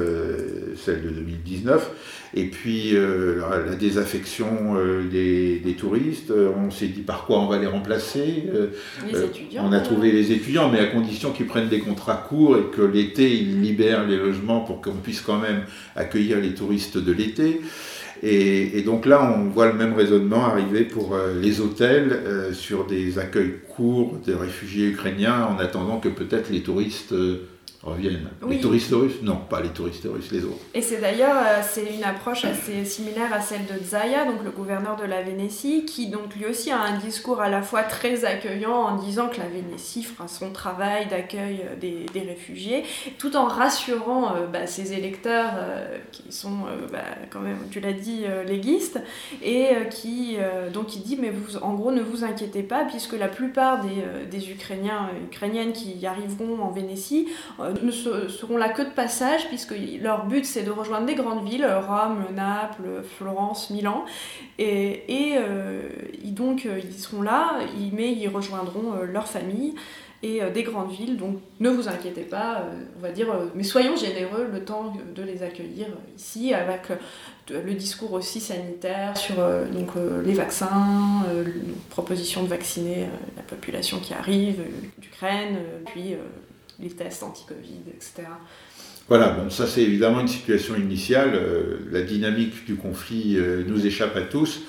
celle 0.77 1.03
de 1.03 1.11
2019. 1.11 1.91
Et 2.35 2.47
puis 2.47 2.93
la, 2.93 3.75
désaffection 3.77 4.75
des, 5.11 5.77
touristes, 5.79 6.33
on 6.33 6.71
s'est 6.71 6.89
dit 6.89 7.01
par 7.01 7.25
quoi 7.25 7.39
on 7.39 7.47
va 7.47 7.59
les 7.59 7.67
remplacer. 7.67 8.45
Les 9.11 9.23
étudiants. 9.23 9.65
On 9.67 9.73
a 9.73 9.81
trouvé 9.81 10.13
les 10.13 10.33
étudiants, 10.33 10.71
mais 10.71 10.81
à 10.81 10.87
condition 10.87 11.33
qu'ils 11.33 11.47
prennent 11.47 11.69
des 11.69 11.81
contrats 11.81 12.27
courts 12.29 12.59
et 12.59 12.77
que 12.77 12.83
l'été, 12.83 13.33
ils 13.35 13.61
libèrent 13.63 14.07
les 14.07 14.17
logements 14.17 14.61
pour 14.61 14.83
qu'on 14.83 14.93
puisse 14.93 15.21
quand 15.21 15.39
même 15.39 15.63
accueillir 15.95 16.41
les 16.41 16.55
touristes 16.55 16.99
de 16.99 17.13
l'été. 17.13 17.61
Et, 18.23 18.83
donc 18.83 19.07
là, 19.07 19.23
on 19.23 19.51
voit 19.51 19.67
le 19.67 19.75
même 19.75 19.95
raisonnement 19.95 20.47
arriver 20.47 20.85
pour 20.85 21.15
euh, 21.15 21.41
les 21.41 21.61
hôtels 21.61 22.13
euh, 22.13 22.53
sur 22.53 22.87
des 22.87 23.19
accueils 23.19 23.55
courts 23.75 24.17
des 24.25 24.35
réfugiés 24.35 24.89
ukrainiens 24.89 25.45
en 25.47 25.59
attendant 25.59 25.99
que 25.99 26.09
peut-être 26.09 26.51
les 26.51 26.63
touristes 26.63 27.13
euh, 27.13 27.49
reviennent. 27.87 28.29
Les 28.49 28.61
touristes 28.61 28.93
russes 28.93 29.23
Non, 29.23 29.37
pas 29.49 29.61
les 29.61 29.69
touristes 29.69 30.07
russes, 30.13 30.31
les 30.33 30.45
autres. 30.45 30.59
Et 30.75 30.83
c'est 30.83 31.01
d'ailleurs 31.01 31.37
euh, 31.37 31.63
c'est 31.63 31.95
une 31.95 32.05
approche 32.05 32.45
assez 32.45 32.85
similaire 32.85 33.33
à 33.33 33.41
celle 33.41 33.65
de 33.67 33.83
Zaya, 33.83 34.25
donc 34.25 34.43
le 34.45 34.51
gouverneur 34.51 34.97
de 34.97 35.05
la 35.05 35.23
Vénétie, 35.23 35.85
qui 35.85 36.09
donc 36.09 36.35
lui 36.35 36.47
aussi 36.47 36.71
a 36.71 36.81
un 36.81 36.99
discours 36.99 37.41
à 37.41 37.49
la 37.49 37.63
fois 37.63 37.85
très 37.85 38.25
accueillant 38.25 38.75
en 38.75 38.97
disant 38.97 39.29
que 39.29 39.39
la 39.39 39.49
Vénétie 39.49 40.03
fera 40.03 40.29
son 40.29 40.53
travail 40.53 41.07
d'accueil 41.07 41.65
euh, 41.65 41.77
des, 41.77 42.07
des, 42.13 42.27
réfugiés, 42.27 42.83
tout 43.19 43.37
en 43.37 43.47
rassurant 43.47 44.35
euh, 44.35 44.47
bah, 44.47 44.67
ses 44.67 44.93
électeurs 44.93 45.53
qui 46.11 46.33
sont 46.33 46.65
bah, 46.93 46.99
quand 47.31 47.41
même, 47.41 47.59
tu 47.71 47.81
l'as 47.81 47.93
dit, 47.93 48.25
léguistes, 48.47 49.01
et 49.43 49.69
qui 49.91 50.37
donc 50.73 50.97
il 50.97 51.03
dit 51.03 51.17
mais 51.21 51.31
vous, 51.31 51.57
en 51.59 51.75
gros 51.75 51.93
ne 51.93 52.03
vous 52.03 52.25
inquiétez 52.25 52.63
pas 52.63 52.85
puisque 52.85 53.13
la 53.13 53.29
plupart 53.29 53.81
des, 53.83 54.05
des 54.31 54.51
Ukrainiens 54.51 55.11
ukrainiennes 55.25 55.73
qui 55.73 56.05
arriveront 56.07 56.61
en 56.61 56.71
Vénétie 56.71 57.29
ne 57.83 57.91
seront 57.91 58.57
là 58.57 58.69
que 58.69 58.83
de 58.83 58.91
passage, 58.91 59.49
puisque 59.49 59.75
leur 60.03 60.27
but 60.27 60.45
c'est 60.45 60.63
de 60.63 60.71
rejoindre 60.71 61.07
des 61.07 61.15
grandes 61.15 61.49
villes, 61.49 61.67
Rome, 61.67 62.25
Naples, 62.35 63.03
Florence, 63.19 63.71
Milan, 63.71 64.05
et, 64.59 65.35
euh, 65.37 65.89
donc 66.25 66.67
euh, 66.67 66.81
ils 66.83 66.99
seront 66.99 67.23
là, 67.23 67.59
mais 67.93 68.13
ils 68.13 68.29
rejoindront 68.29 68.95
euh, 68.95 69.07
leur 69.07 69.27
famille. 69.27 69.75
et 70.23 70.41
des 70.53 70.63
grandes 70.63 70.91
villes. 70.91 71.17
Donc 71.19 71.39
ne 71.61 71.69
vous 71.69 71.89
inquiétez 71.89 72.23
pas, 72.23 72.65
on 72.97 73.01
va 73.01 73.13
dire, 73.13 73.29
mais 73.55 73.63
soyons 73.63 73.97
généreux 73.97 74.49
le 74.51 74.65
temps 74.65 74.93
de 75.15 75.23
les 75.23 75.43
accueillir 75.43 75.89
ici 76.17 76.55
avec 76.55 76.89
le 77.51 77.75
discours 77.75 78.13
aussi 78.15 78.41
sanitaire 78.41 79.17
sur 79.17 79.37
donc, 79.37 79.91
les 80.25 80.33
vaccins, 80.33 81.23
proposition 81.91 82.43
de 82.43 82.49
vacciner 82.49 83.07
la 83.37 83.43
population 83.43 84.01
qui 84.01 84.15
arrive 84.15 84.63
d'Ukraine, 84.99 85.59
puis 85.85 86.17
les 86.81 86.91
tests 86.91 87.23
anti-Covid, 87.23 87.83
etc. 87.95 88.29
Voilà, 89.09 89.29
bon, 89.29 89.51
ça 89.51 89.67
c'est 89.69 89.83
évidemment 89.83 90.21
une 90.21 90.29
situation 90.29 90.75
initiale. 90.75 91.33
Euh, 91.35 91.79
la 91.93 92.03
dynamique 92.03 92.65
du 92.67 92.75
conflit 92.75 93.37
euh, 93.37 93.63
nous 93.65 93.87
échappe 93.87 94.17
à 94.17 94.23
tous. 94.23 94.63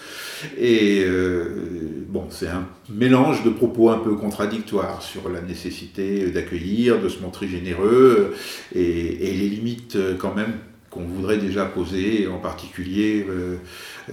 Et 0.60 1.04
euh, 1.06 2.06
bon, 2.08 2.28
c'est 2.30 2.48
un 2.48 2.68
mélange 2.88 3.44
de 3.44 3.50
propos 3.50 3.90
un 3.90 3.98
peu 3.98 4.16
contradictoires 4.16 5.02
sur 5.02 5.30
la 5.30 5.42
nécessité 5.42 6.30
d'accueillir, 6.30 7.02
de 7.02 7.10
se 7.10 7.20
montrer 7.20 7.48
généreux, 7.48 8.36
et 8.76 9.34
les 9.34 9.50
limites 9.50 9.98
quand 10.20 10.36
même 10.36 10.54
qu'on 10.98 11.04
voudrait 11.04 11.38
déjà 11.38 11.66
poser, 11.66 12.28
en 12.28 12.40
particulier 12.40 13.26
euh, 13.30 13.58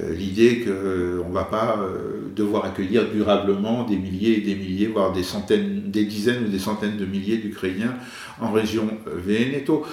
euh, 0.00 0.14
l'idée 0.14 0.60
qu'on 0.60 0.70
euh, 0.70 1.24
ne 1.26 1.32
va 1.32 1.44
pas 1.44 1.80
devoir 2.34 2.64
accueillir 2.64 3.10
durablement 3.10 3.84
des 3.84 3.96
milliers 3.96 4.38
et 4.38 4.40
des 4.40 4.54
milliers, 4.54 4.86
voire 4.86 5.12
des 5.12 5.22
centaines, 5.22 5.90
des 5.90 6.04
dizaines 6.04 6.44
ou 6.44 6.48
des 6.48 6.58
centaines 6.58 6.96
de 6.96 7.06
milliers 7.06 7.38
d'Ukrainiens 7.38 7.94
en 8.40 8.52
région 8.52 8.88
Veneto 9.06 9.86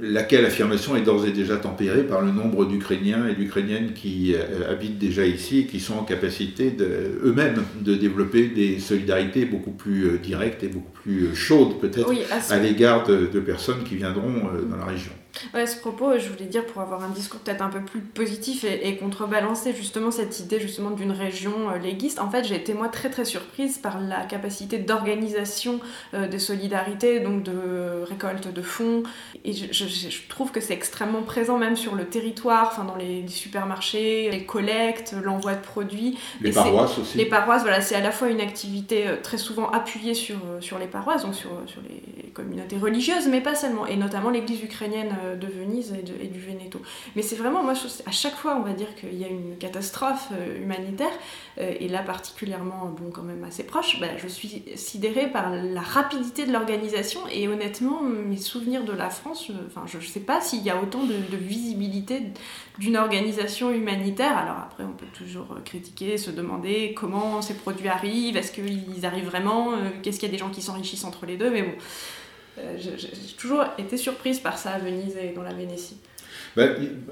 laquelle 0.00 0.44
affirmation 0.44 0.96
est 0.96 1.02
d'ores 1.02 1.26
et 1.26 1.30
déjà 1.30 1.56
tempérée 1.56 2.02
par 2.02 2.20
le 2.20 2.32
nombre 2.32 2.66
d'Ukrainiens 2.66 3.28
et 3.28 3.34
d'Ukrainiennes 3.34 3.92
qui 3.92 4.34
habitent 4.68 4.98
déjà 4.98 5.24
ici 5.24 5.60
et 5.60 5.66
qui 5.66 5.78
sont 5.78 5.94
en 5.94 6.02
capacité 6.02 6.76
eux-mêmes 7.24 7.62
de 7.80 7.94
développer 7.94 8.48
des 8.48 8.80
solidarités 8.80 9.44
beaucoup 9.44 9.70
plus 9.70 10.18
directes 10.18 10.64
et 10.64 10.68
beaucoup 10.68 10.90
plus 10.90 11.32
chaudes 11.34 11.78
peut-être 11.80 12.12
à, 12.50 12.58
l'égard 12.58 13.06
de, 13.06 13.38
personnes 13.38 13.84
qui 13.84 13.94
viendront 13.94 14.50
dans 14.68 14.76
la 14.76 14.86
région. 14.86 15.12
Ouais, 15.54 15.66
ce 15.66 15.78
propos, 15.78 16.18
je 16.18 16.28
voulais 16.30 16.46
dire 16.46 16.66
pour 16.66 16.82
avoir 16.82 17.04
un 17.04 17.10
discours 17.10 17.40
peut-être 17.40 17.62
un 17.62 17.68
peu 17.68 17.80
plus 17.80 18.00
positif 18.00 18.64
et, 18.64 18.96
contrebalancer 18.96 19.72
justement 19.72 20.10
cette 20.10 20.40
idée 20.40 20.58
justement 20.58 20.90
d'une 20.90 21.12
région 21.12 21.70
euh, 21.70 21.78
léguiste. 21.78 22.18
En 22.18 22.28
fait, 22.28 22.44
j'ai 22.44 22.56
été 22.56 22.74
moi 22.74 22.88
très 22.88 23.08
très 23.08 23.24
surprise 23.24 23.78
par 23.78 24.00
la 24.00 24.24
capacité 24.24 24.78
d'organisation 24.78 25.80
euh, 26.14 26.26
des 26.26 26.38
solidarités, 26.38 27.20
donc 27.20 27.44
de 27.44 28.02
récolte 28.08 28.52
de 28.52 28.62
fonds. 28.62 29.04
Et 29.44 29.52
je, 29.52 30.28
trouve 30.28 30.50
que 30.50 30.60
c'est 30.60 30.74
extrêmement 30.74 31.22
présent 31.22 31.58
même 31.58 31.76
sur 31.76 31.94
le 31.94 32.06
territoire, 32.06 32.68
enfin 32.72 32.84
dans 32.84 32.96
les, 32.96 33.26
supermarchés, 33.28 34.30
les 34.30 34.44
collectes, 34.44 35.14
l'envoi 35.22 35.54
de 35.54 35.62
produits. 35.62 36.18
Les 36.40 36.50
paroisses 36.50 36.98
aussi. 36.98 37.16
Les 37.16 37.26
paroisses, 37.26 37.62
voilà, 37.62 37.80
c'est 37.80 37.94
à 37.94 38.00
la 38.00 38.10
fois 38.10 38.28
une 38.28 38.40
activité 38.40 39.06
euh, 39.06 39.16
très 39.22 39.38
souvent 39.38 39.70
appuyée 39.70 40.14
sur, 40.14 40.38
sur 40.60 40.78
les 40.78 40.86
paroisses, 40.86 41.22
donc 41.22 41.34
sur, 41.34 41.50
sur 41.66 41.80
les 41.82 42.30
communautés 42.30 42.76
religieuses, 42.76 43.28
mais 43.28 43.40
pas 43.40 43.54
seulement, 43.54 43.86
et 43.86 43.96
notamment 43.96 44.30
l'église 44.30 44.62
ukrainienne 44.62 45.14
de 45.40 45.46
Venise 45.46 45.92
et, 45.92 46.26
du 46.26 46.40
Veneto. 46.40 46.80
Mais 47.16 47.22
c'est 47.22 47.36
vraiment, 47.36 47.62
moi, 47.62 47.74
à 48.06 48.10
chaque 48.10 48.36
fois, 48.36 48.56
on 48.56 48.62
va 48.62 48.72
dire 48.72 48.94
qu'il 48.94 49.18
y 49.18 49.24
a 49.24 49.28
une 49.28 49.56
catastrophe 49.58 50.28
euh, 50.32 50.62
humanitaire, 50.62 51.12
euh, 51.58 51.74
et 51.78 51.88
là 51.88 52.02
particulièrement, 52.02 52.94
bon, 52.98 53.10
quand 53.10 53.22
même 53.22 53.44
assez 53.44 53.64
proche, 53.64 54.00
bah, 54.00 54.06
je 54.16 54.28
suis 54.28 54.64
sidérée 54.76 55.28
par 55.30 55.50
la 55.50 55.80
rapidité 55.80 56.46
de 56.46 56.52
l'organisation, 56.52 57.20
et 57.32 57.48
honnêtement, 57.48 58.02
mes 58.02 58.36
souvenirs 58.36 58.84
de 58.84 58.92
la 58.92 59.10
France, 59.10 59.50
euh, 59.50 59.54
enfin, 59.66 59.82
je 59.86 59.98
ne 59.98 60.02
sais 60.02 60.20
pas 60.20 60.40
s'il 60.40 60.62
y 60.62 60.70
a 60.70 60.80
autant 60.80 61.04
de, 61.04 61.14
visibilité 61.38 62.22
d'une 62.78 62.96
organisation 62.96 63.70
humanitaire. 63.70 64.36
Alors 64.36 64.56
après, 64.58 64.84
on 64.84 64.92
peut 64.92 65.06
toujours 65.16 65.56
critiquer, 65.64 66.18
se 66.18 66.30
demander 66.30 66.94
comment 66.94 67.42
ces 67.42 67.54
produits 67.54 67.88
arrivent, 67.88 68.36
est-ce 68.36 68.52
qu'ils 68.52 69.06
arrivent 69.06 69.26
vraiment, 69.26 69.72
qu'est-ce 70.02 70.18
qu'il 70.18 70.28
y 70.28 70.30
a 70.30 70.32
des 70.32 70.38
gens 70.38 70.50
qui 70.50 70.62
s'enrichissent 70.62 71.04
entre 71.04 71.26
les 71.26 71.36
deux, 71.36 71.50
mais 71.50 71.62
bon. 71.62 71.74
Euh, 72.58 72.76
j'ai 72.78 73.36
toujours 73.36 73.64
été 73.78 73.96
surprise 73.96 74.40
par 74.40 74.58
ça 74.58 74.70
à 74.70 74.78
Venise 74.78 75.16
et 75.16 75.34
dans 75.34 75.42
la 75.42 75.52
Vénétie. 75.52 75.96
Bah, 76.56 76.64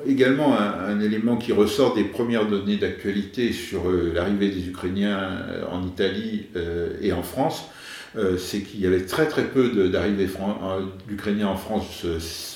également, 0.06 0.58
un, 0.58 0.98
élément 1.00 1.36
qui 1.36 1.52
ressort 1.52 1.94
des 1.94 2.04
premières 2.04 2.46
données 2.46 2.76
d'actualité 2.76 3.52
sur 3.52 3.88
euh, 3.88 4.12
l'arrivée 4.14 4.50
des 4.50 4.66
Ukrainiens 4.68 5.18
euh, 5.18 5.64
en 5.70 5.86
Italie 5.86 6.46
et 7.00 7.12
en 7.12 7.22
France, 7.22 7.66
c'est 8.38 8.62
qu'il 8.62 8.80
y 8.80 8.86
avait 8.86 9.04
très 9.04 9.26
très 9.26 9.44
peu 9.44 9.90
d'arrivées 9.90 10.26
d'Ukrainiens 11.06 11.48
en 11.48 11.56
France 11.56 12.06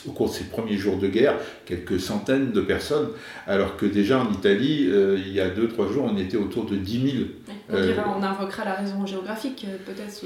au 0.08 0.12
cours 0.12 0.30
de 0.30 0.32
ces 0.32 0.44
premiers 0.44 0.78
jours 0.78 0.96
de 0.96 1.06
guerre, 1.06 1.34
quelques 1.66 2.00
centaines 2.00 2.52
de 2.52 2.62
personnes, 2.62 3.08
alors 3.46 3.76
que 3.76 3.84
déjà 3.84 4.22
en 4.22 4.32
Italie, 4.32 4.88
il 4.88 5.30
y 5.30 5.38
a 5.38 5.50
2-3 5.50 5.92
jours, 5.92 6.10
on 6.10 6.16
était 6.16 6.38
autour 6.38 6.64
de 6.64 6.76
10 6.76 7.12
000. 7.12 7.24
On, 7.68 7.76
on 7.76 8.22
invoquera 8.22 8.64
la 8.64 8.72
raison 8.72 9.04
géographique, 9.04 9.66
peut-être. 9.84 10.24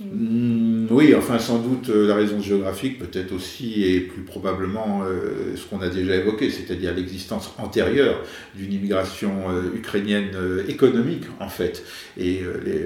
Mm, 0.00 0.75
oui, 0.96 1.14
enfin 1.14 1.38
sans 1.38 1.58
doute 1.58 1.90
euh, 1.90 2.08
la 2.08 2.14
raison 2.14 2.40
géographique, 2.40 2.98
peut-être 2.98 3.32
aussi 3.32 3.84
et 3.84 4.00
plus 4.00 4.22
probablement 4.22 5.02
euh, 5.04 5.54
ce 5.54 5.66
qu'on 5.66 5.82
a 5.82 5.90
déjà 5.90 6.16
évoqué, 6.16 6.48
c'est-à-dire 6.48 6.94
l'existence 6.94 7.54
antérieure 7.58 8.22
d'une 8.54 8.72
immigration 8.72 9.50
euh, 9.50 9.74
ukrainienne 9.74 10.30
économique 10.68 11.24
en 11.38 11.50
fait, 11.50 11.84
et 12.16 12.40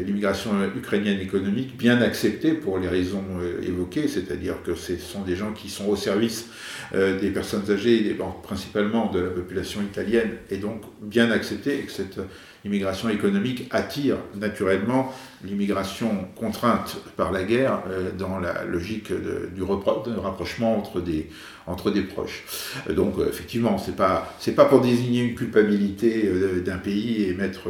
l'immigration 0.04 0.50
ukrainienne 0.76 1.20
économique 1.20 1.76
bien 1.76 2.02
acceptée 2.02 2.52
pour 2.52 2.80
les 2.80 2.88
raisons 2.88 3.24
évoquées, 3.62 4.08
c'est-à-dire 4.08 4.56
que 4.64 4.74
ce 4.74 4.96
sont 4.96 5.22
des 5.22 5.36
gens 5.36 5.52
qui 5.52 5.68
sont 5.68 5.86
au 5.86 5.94
service 5.94 6.48
des 6.92 7.30
personnes 7.30 7.70
âgées, 7.70 8.16
principalement 8.42 9.10
de 9.12 9.20
la 9.20 9.30
population 9.30 9.82
italienne, 9.82 10.30
et 10.50 10.56
donc 10.56 10.82
bien 11.00 11.30
acceptée, 11.30 11.78
l'immigration 12.64 13.08
économique 13.08 13.68
attire 13.70 14.16
naturellement 14.34 15.12
l'immigration 15.44 16.28
contrainte 16.36 16.98
par 17.16 17.32
la 17.32 17.44
guerre 17.44 17.82
euh, 17.88 18.10
dans 18.16 18.38
la 18.38 18.64
logique 18.64 19.12
du 19.12 19.62
rapprochement 19.62 20.78
entre 20.78 21.00
des, 21.00 22.02
proches. 22.02 22.44
Euh, 22.88 22.94
donc 22.94 23.18
euh, 23.18 23.28
effectivement, 23.28 23.78
ce 23.78 23.90
n'est 23.90 23.96
pas, 23.96 24.36
pas 24.56 24.64
pour 24.66 24.80
désigner 24.80 25.22
une 25.22 25.34
culpabilité 25.34 26.30
d'un 26.64 26.78
pays 26.78 27.24
et 27.24 27.34
mettre, 27.34 27.68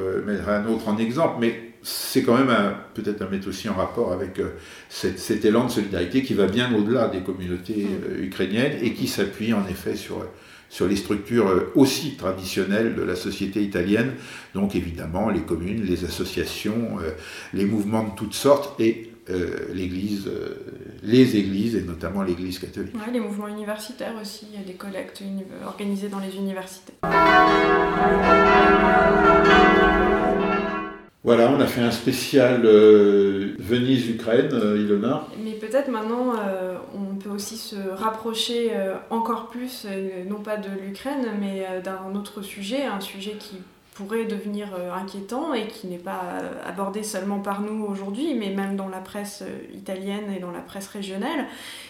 un 0.48 0.66
autre 0.66 0.88
en 0.88 0.98
exemple, 0.98 1.37
mais 1.40 1.74
c'est 1.83 2.22
quand 2.22 2.37
même 2.37 2.55
peut-être 2.94 3.22
à 3.22 3.29
mettre 3.29 3.48
aussi 3.48 3.68
en 3.68 3.74
rapport 3.74 4.12
avec 4.12 4.38
cet 4.90 5.44
élan 5.44 5.64
de 5.64 5.70
solidarité 5.70 6.22
qui 6.22 6.35
va 6.35 6.46
bien 6.46 6.74
au-delà 6.74 7.09
des 7.09 7.20
communautés 7.20 7.87
ukrainiennes 8.20 8.76
et 8.83 8.92
qui 8.92 9.09
s'appuie 9.09 9.55
en 9.55 9.66
effet 9.66 9.96
sur 9.96 10.26
sur 10.70 10.87
les 10.87 10.96
structures 10.96 11.48
euh, 11.48 11.72
aussi 11.74 12.14
traditionnelles 12.14 12.94
de 12.94 13.02
la 13.02 13.16
société 13.16 13.62
italienne, 13.62 14.14
donc 14.54 14.74
évidemment 14.74 15.28
les 15.28 15.40
communes, 15.40 15.83
les 15.85 16.04
associations, 16.04 16.98
euh, 17.02 17.11
les 17.52 17.66
mouvements 17.66 18.04
de 18.04 18.14
toutes 18.16 18.35
sortes 18.35 18.80
et 18.80 19.11
euh, 19.28 19.68
l'église, 19.74 20.30
les 21.02 21.37
églises 21.37 21.76
et 21.76 21.83
notamment 21.83 22.22
l'église 22.22 22.59
catholique. 22.59 22.94
Les 23.12 23.20
mouvements 23.20 23.48
universitaires 23.48 24.14
aussi, 24.20 24.46
il 24.52 24.59
y 24.59 24.62
a 24.62 24.66
des 24.66 24.74
collectes 24.74 25.22
organisées 25.66 26.09
dans 26.09 26.20
les 26.20 26.35
universités. 26.37 26.94
Voilà, 31.22 31.52
on 31.52 31.61
a 31.61 31.66
fait 31.66 31.83
un 31.83 31.90
spécial 31.90 32.62
euh, 32.64 33.54
Venise-Ukraine, 33.59 34.48
euh, 34.54 34.80
Ilona. 34.80 35.26
Mais 35.44 35.52
peut-être 35.52 35.90
maintenant, 35.90 36.33
euh, 36.33 36.78
on 36.94 37.16
peut 37.16 37.28
aussi 37.28 37.59
se 37.59 37.76
rapprocher 37.76 38.70
encore 39.11 39.48
plus, 39.48 39.87
non 40.28 40.40
pas 40.40 40.56
de 40.56 40.70
l'Ukraine, 40.83 41.26
mais 41.38 41.66
d'un 41.85 42.14
autre 42.18 42.40
sujet, 42.40 42.85
un 42.85 43.00
sujet 43.00 43.33
qui 43.38 43.56
pourrait 43.92 44.24
devenir 44.24 44.68
inquiétant 44.94 45.52
et 45.52 45.66
qui 45.66 45.87
n'est 45.88 45.98
pas 45.98 46.22
abordé 46.64 47.02
seulement 47.02 47.40
par 47.40 47.61
nous 47.61 47.85
aujourd'hui, 47.85 48.35
mais 48.35 48.48
même 48.48 48.76
dans 48.76 48.88
la 48.88 49.00
presse 49.00 49.44
italienne 49.74 50.33
et 50.35 50.40
dans 50.40 50.50
la 50.50 50.61
presse 50.61 50.88
régionale, 50.88 51.44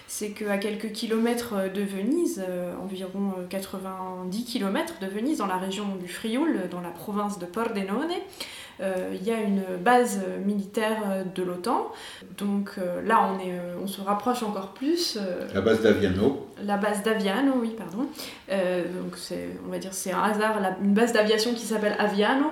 c'est 0.08 0.30
qu'à 0.30 0.58
quelques 0.58 0.90
kilomètres 0.90 1.54
de 1.72 1.82
Venise, 1.82 2.42
environ 2.82 3.34
90 3.48 4.44
kilomètres 4.44 4.94
de 5.00 5.06
Venise, 5.06 5.38
dans 5.38 5.46
la 5.46 5.58
région 5.58 5.84
du 6.02 6.08
Frioul, 6.08 6.68
dans 6.70 6.80
la 6.80 6.90
province 6.90 7.38
de 7.38 7.46
Pordenone, 7.46 8.10
euh, 8.10 8.16
il 9.12 9.22
y 9.22 9.30
a 9.30 9.40
une 9.40 9.62
base 9.82 10.20
militaire 10.44 11.24
de 11.34 11.42
l'OTAN. 11.42 11.90
Donc 12.38 12.72
euh, 12.78 13.02
là, 13.02 13.30
on, 13.30 13.38
est, 13.38 13.52
euh, 13.52 13.74
on 13.82 13.86
se 13.86 14.00
rapproche 14.00 14.42
encore 14.42 14.68
plus. 14.68 15.18
la 15.54 15.60
base 15.60 15.82
d'Aviano. 15.82 16.46
La 16.64 16.76
base 16.76 17.02
d'Aviano, 17.02 17.54
oui, 17.60 17.74
pardon. 17.76 18.06
donc 18.48 19.16
c'est, 19.16 19.48
on 19.66 19.70
va 19.70 19.78
dire, 19.78 19.94
c'est 19.94 20.12
un 20.12 20.22
hasard, 20.22 20.60
une 20.82 20.92
base 20.92 21.14
d'aviation 21.14 21.54
qui 21.54 21.64
s'appelle 21.64 21.96
Aviano 21.98 22.46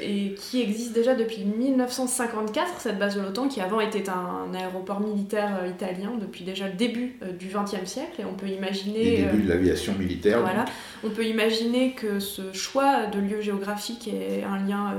et 0.00 0.34
qui 0.34 0.62
existe 0.62 0.92
déjà 0.92 1.16
depuis 1.16 1.44
1954, 1.44 2.78
cette 2.78 2.98
base 3.00 3.16
de 3.16 3.22
l'OTAN, 3.22 3.48
qui 3.48 3.60
avant 3.60 3.80
était 3.80 4.08
un, 4.08 4.54
aéroport 4.54 5.00
militaire 5.00 5.66
italien 5.68 6.12
depuis 6.20 6.44
déjà 6.44 6.68
le 6.68 6.74
début 6.74 7.18
du 7.38 7.48
XXe 7.48 7.84
siècle. 7.84 8.20
Et 8.20 8.24
on 8.24 8.34
peut 8.34 8.46
imaginer. 8.46 9.22
Le 9.22 9.32
début 9.32 9.42
de 9.42 9.48
l'aviation 9.48 9.94
militaire. 9.98 10.40
Voilà. 10.40 10.64
On 11.02 11.10
peut 11.10 11.24
imaginer 11.24 11.94
que 11.94 12.20
ce 12.20 12.52
choix 12.52 13.06
de 13.06 13.18
lieu 13.18 13.40
géographique 13.40 14.06
est 14.06 14.44
un 14.44 14.64
lien 14.64 14.94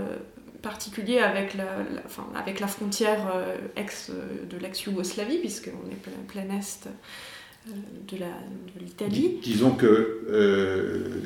particulier 0.67 1.19
avec 1.19 1.53
la, 1.53 1.69
enfin, 2.05 2.27
avec 2.35 2.59
la 2.59 2.67
frontière 2.67 3.19
euh, 3.33 3.55
ex, 3.77 4.09
euh, 4.09 4.45
de 4.51 4.57
l'ex-Yougoslavie, 4.61 5.37
puisqu'on 5.37 5.89
est 5.89 6.01
plein, 6.01 6.43
plein 6.43 6.57
est 6.57 6.89
euh, 7.67 7.71
de 8.11 8.79
l'Italie. 8.83 9.39
disons 9.41 9.71
que 9.71 9.93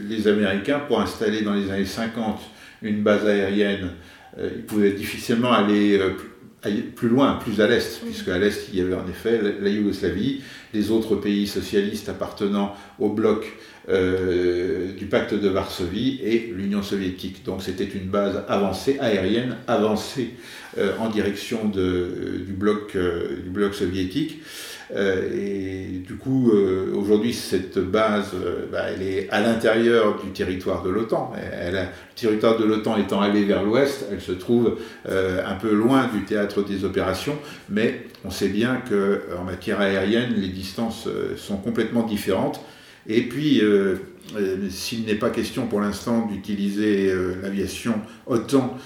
les 0.07 0.27
Américains, 0.27 0.79
pour 0.79 1.01
installer 1.01 1.41
dans 1.41 1.53
les 1.53 1.71
années 1.71 1.85
50 1.85 2.39
une 2.83 3.01
base 3.03 3.25
aérienne, 3.27 3.91
ils 4.37 4.63
pouvaient 4.63 4.93
difficilement 4.93 5.51
aller 5.51 5.99
plus 6.95 7.09
loin, 7.09 7.33
plus 7.33 7.61
à 7.61 7.67
l'est, 7.67 8.01
puisque 8.03 8.29
à 8.29 8.37
l'est 8.37 8.69
il 8.71 8.79
y 8.79 8.81
avait 8.81 8.95
en 8.95 9.07
effet 9.07 9.39
la 9.59 9.69
Yougoslavie, 9.69 10.41
les 10.73 10.89
autres 10.89 11.15
pays 11.15 11.47
socialistes 11.47 12.09
appartenant 12.09 12.75
au 12.99 13.09
bloc 13.09 13.45
euh, 13.89 14.93
du 14.93 15.05
pacte 15.05 15.33
de 15.33 15.47
Varsovie 15.49 16.19
et 16.23 16.51
l'Union 16.55 16.83
soviétique. 16.83 17.43
Donc 17.43 17.61
c'était 17.63 17.85
une 17.85 18.07
base 18.07 18.43
avancée, 18.47 18.97
aérienne, 18.99 19.57
avancée 19.67 20.31
euh, 20.77 20.97
en 20.99 21.09
direction 21.09 21.67
de, 21.67 22.43
du, 22.45 22.53
bloc, 22.53 22.95
du 22.95 23.49
bloc 23.49 23.73
soviétique. 23.73 24.41
Euh, 24.95 25.29
et 25.33 25.99
du 25.99 26.15
coup, 26.15 26.51
euh, 26.51 26.93
aujourd'hui, 26.95 27.33
cette 27.33 27.79
base, 27.79 28.31
euh, 28.33 28.65
bah, 28.71 28.85
elle 28.93 29.01
est 29.01 29.29
à 29.29 29.39
l'intérieur 29.39 30.21
du 30.21 30.31
territoire 30.31 30.83
de 30.83 30.89
l'OTAN. 30.89 31.33
le 31.35 31.85
territoire 32.15 32.57
de 32.57 32.65
l'OTAN 32.65 32.97
étant 32.97 33.21
allé 33.21 33.45
vers 33.45 33.63
l'ouest, 33.63 34.05
elle 34.11 34.21
se 34.21 34.31
trouve 34.31 34.77
un 35.07 35.55
peu 35.55 35.73
loin 35.73 36.07
du 36.13 36.23
théâtre 36.23 36.63
des 36.63 36.85
opérations, 36.85 37.37
mais 37.69 38.05
on 38.25 38.29
sait 38.29 38.49
bien 38.49 38.81
qu'en 38.87 39.43
matière 39.43 39.79
aérienne, 39.79 40.33
les 40.35 40.49
distances 40.49 41.07
sont 41.37 41.57
complètement 41.57 42.03
différentes. 42.03 42.61
Et 43.07 43.23
puis, 43.23 43.61
s'il 44.69 45.05
n'est 45.05 45.15
pas 45.15 45.29
question 45.29 45.67
pour 45.67 45.81
l'instant 45.81 46.27
d'utiliser 46.27 47.11
l'aviation 47.41 47.95
OTAN 48.27 48.77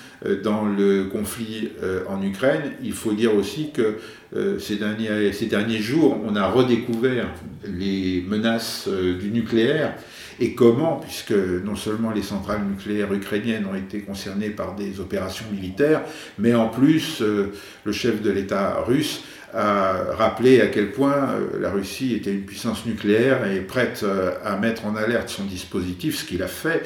dans 0.43 0.65
le 0.65 1.05
conflit 1.05 1.69
en 2.07 2.21
Ukraine, 2.21 2.71
il 2.81 2.93
faut 2.93 3.13
dire 3.13 3.35
aussi 3.35 3.71
que 3.71 3.97
euh, 4.35 4.59
ces, 4.59 4.75
derniers, 4.75 5.31
ces 5.31 5.45
derniers 5.45 5.79
jours, 5.79 6.19
on 6.25 6.35
a 6.35 6.47
redécouvert 6.49 7.27
les 7.65 8.23
menaces 8.27 8.87
euh, 8.87 9.17
du 9.17 9.29
nucléaire. 9.29 9.95
Et 10.41 10.53
comment, 10.53 10.97
puisque 10.97 11.31
non 11.31 11.77
seulement 11.77 12.11
les 12.11 12.21
centrales 12.21 12.61
nucléaires 12.69 13.13
ukrainiennes 13.13 13.65
ont 13.71 13.75
été 13.75 14.01
concernées 14.01 14.49
par 14.49 14.75
des 14.75 14.99
opérations 14.99 15.45
militaires, 15.49 16.01
mais 16.37 16.53
en 16.53 16.67
plus 16.67 17.21
euh, 17.21 17.53
le 17.85 17.91
chef 17.93 18.21
de 18.21 18.29
l'État 18.29 18.81
russe 18.85 19.23
a 19.55 20.13
rappelé 20.17 20.61
à 20.61 20.67
quel 20.67 20.91
point 20.91 21.29
la 21.59 21.69
Russie 21.69 22.13
était 22.13 22.31
une 22.31 22.45
puissance 22.45 22.85
nucléaire 22.85 23.47
et 23.49 23.61
prête 23.61 24.05
à 24.43 24.57
mettre 24.57 24.85
en 24.85 24.95
alerte 24.95 25.29
son 25.29 25.45
dispositif, 25.45 26.19
ce 26.19 26.25
qu'il 26.25 26.43
a 26.43 26.47
fait, 26.47 26.83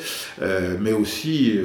mais 0.80 0.94
aussi, 0.94 1.60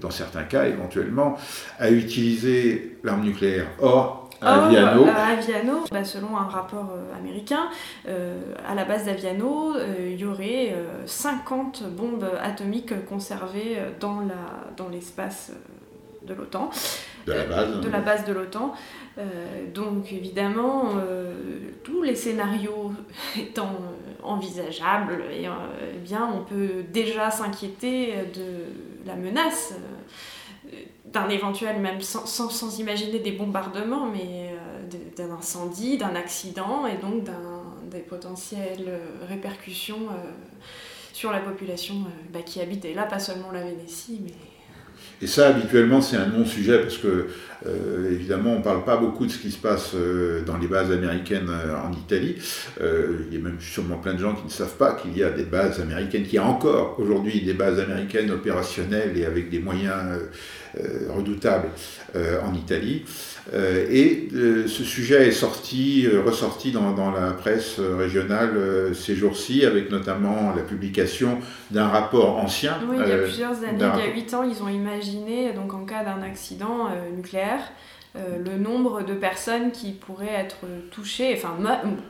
dans 0.00 0.10
certains 0.10 0.42
cas 0.42 0.66
éventuellement, 0.66 1.38
à 1.78 1.90
utiliser 1.90 2.96
l'arme 3.02 3.22
nucléaire. 3.22 3.66
Or, 3.80 4.20
à 4.40 4.66
Aviano. 4.66 5.06
Aviano 5.06 5.84
bah, 5.90 6.04
selon 6.04 6.36
un 6.36 6.48
rapport 6.48 6.92
euh, 6.94 7.18
américain, 7.18 7.68
euh, 8.08 8.54
à 8.66 8.74
la 8.74 8.84
base 8.84 9.04
d'Aviano, 9.04 9.74
euh, 9.76 10.10
il 10.12 10.18
y 10.18 10.24
aurait 10.24 10.74
50 11.06 11.84
bombes 11.90 12.26
atomiques 12.42 13.04
conservées 13.06 13.78
dans, 13.98 14.20
la, 14.20 14.72
dans 14.76 14.88
l'espace 14.88 15.52
de 16.22 16.34
l'OTAN. 16.34 16.70
De 17.26 17.32
la 17.32 17.44
base. 17.44 17.80
de 17.80 17.88
la 17.88 18.00
base 18.00 18.24
de 18.24 18.32
l'OTAN. 18.32 18.72
donc 19.74 20.12
évidemment, 20.12 20.94
tous 21.82 22.02
les 22.02 22.14
scénarios 22.14 22.92
étant 23.38 23.76
envisageables, 24.22 25.22
et, 25.32 25.44
eh 25.44 25.98
bien, 25.98 26.30
on 26.34 26.44
peut 26.44 26.84
déjà 26.92 27.30
s'inquiéter 27.30 28.14
de 28.34 29.06
la 29.06 29.16
menace 29.16 29.74
d'un 31.06 31.28
éventuel, 31.28 31.80
même 31.80 32.00
sans, 32.00 32.26
sans, 32.26 32.78
imaginer 32.78 33.18
des 33.18 33.32
bombardements, 33.32 34.06
mais 34.06 34.52
euh, 34.52 34.98
d'un 35.16 35.34
incendie, 35.34 35.98
d'un 35.98 36.14
accident 36.14 36.86
et 36.86 36.96
donc 36.96 37.24
des 37.90 38.00
potentielles 38.00 38.84
euh, 38.86 39.26
répercussions 39.26 40.08
euh, 40.10 40.30
sur 41.12 41.32
la 41.32 41.40
population 41.40 41.94
bah, 42.32 42.42
qui 42.42 42.60
habitait 42.60 42.94
là, 42.94 43.04
pas 43.04 43.18
seulement 43.18 43.50
la 43.50 43.62
Vénétie, 43.62 44.20
mais 44.24 44.32
et 45.22 45.26
ça, 45.26 45.48
habituellement, 45.48 46.00
c'est 46.00 46.16
un 46.16 46.28
non-sujet 46.28 46.78
parce 46.78 46.96
que, 46.96 47.26
euh, 47.66 48.10
évidemment, 48.10 48.54
on 48.54 48.58
ne 48.58 48.64
parle 48.64 48.84
pas 48.84 48.96
beaucoup 48.96 49.26
de 49.26 49.30
ce 49.30 49.38
qui 49.38 49.50
se 49.50 49.58
passe 49.58 49.90
euh, 49.94 50.40
dans 50.42 50.56
les 50.56 50.66
bases 50.66 50.90
américaines 50.90 51.50
euh, 51.50 51.76
en 51.76 51.92
Italie. 51.92 52.36
il 52.80 53.34
y 53.34 53.36
a 53.36 53.40
même 53.40 53.60
sûrement 53.60 53.98
plein 53.98 54.14
de 54.14 54.18
gens 54.18 54.34
qui 54.34 54.44
ne 54.44 54.50
savent 54.50 54.76
pas 54.76 54.94
qu'il 54.94 55.16
y 55.16 55.22
a 55.22 55.30
des 55.30 55.44
bases 55.44 55.78
américaines, 55.78 56.22
qu'il 56.22 56.34
y 56.34 56.38
a 56.38 56.44
encore 56.44 56.98
aujourd'hui 56.98 57.42
des 57.42 57.52
bases 57.52 57.78
américaines 57.78 58.30
opérationnelles 58.30 59.16
et 59.16 59.26
avec 59.26 59.50
des 59.50 59.58
moyens 59.58 60.20
redoutables 61.08 61.70
en 62.14 62.54
Italie. 62.54 63.04
Euh, 63.52 63.86
et 63.90 64.28
euh, 64.34 64.68
ce 64.68 64.84
sujet 64.84 65.28
est 65.28 65.32
sorti, 65.32 66.06
euh, 66.06 66.22
ressorti 66.22 66.72
dans, 66.72 66.92
dans, 66.92 67.10
la 67.10 67.32
presse 67.32 67.78
régionale 67.78 68.94
ces 68.94 69.16
jours-ci, 69.16 69.64
avec 69.64 69.90
notamment 69.90 70.52
la 70.54 70.62
publication 70.62 71.38
d'un 71.70 71.88
rapport 71.88 72.38
ancien. 72.38 72.78
Oui, 72.88 72.96
il 73.00 73.08
y 73.08 73.12
a 73.12 73.18
plusieurs 73.18 73.56
années, 73.64 73.78
il 73.78 73.80
y 73.80 74.10
a 74.10 74.14
8 74.14 74.34
ans, 74.34 74.42
ils 74.44 74.62
ont 74.62 74.68
imaginé, 74.68 75.52
donc 75.52 75.74
en 75.74 75.84
cas 75.84 76.04
d'un 76.04 76.22
accident 76.22 76.88
nucléaire, 77.16 77.60
euh, 78.16 78.38
le 78.44 78.58
nombre 78.58 79.04
de 79.04 79.14
personnes 79.14 79.70
qui 79.70 79.92
pourraient 79.92 80.34
être 80.34 80.56
touchées, 80.90 81.32
enfin 81.36 81.56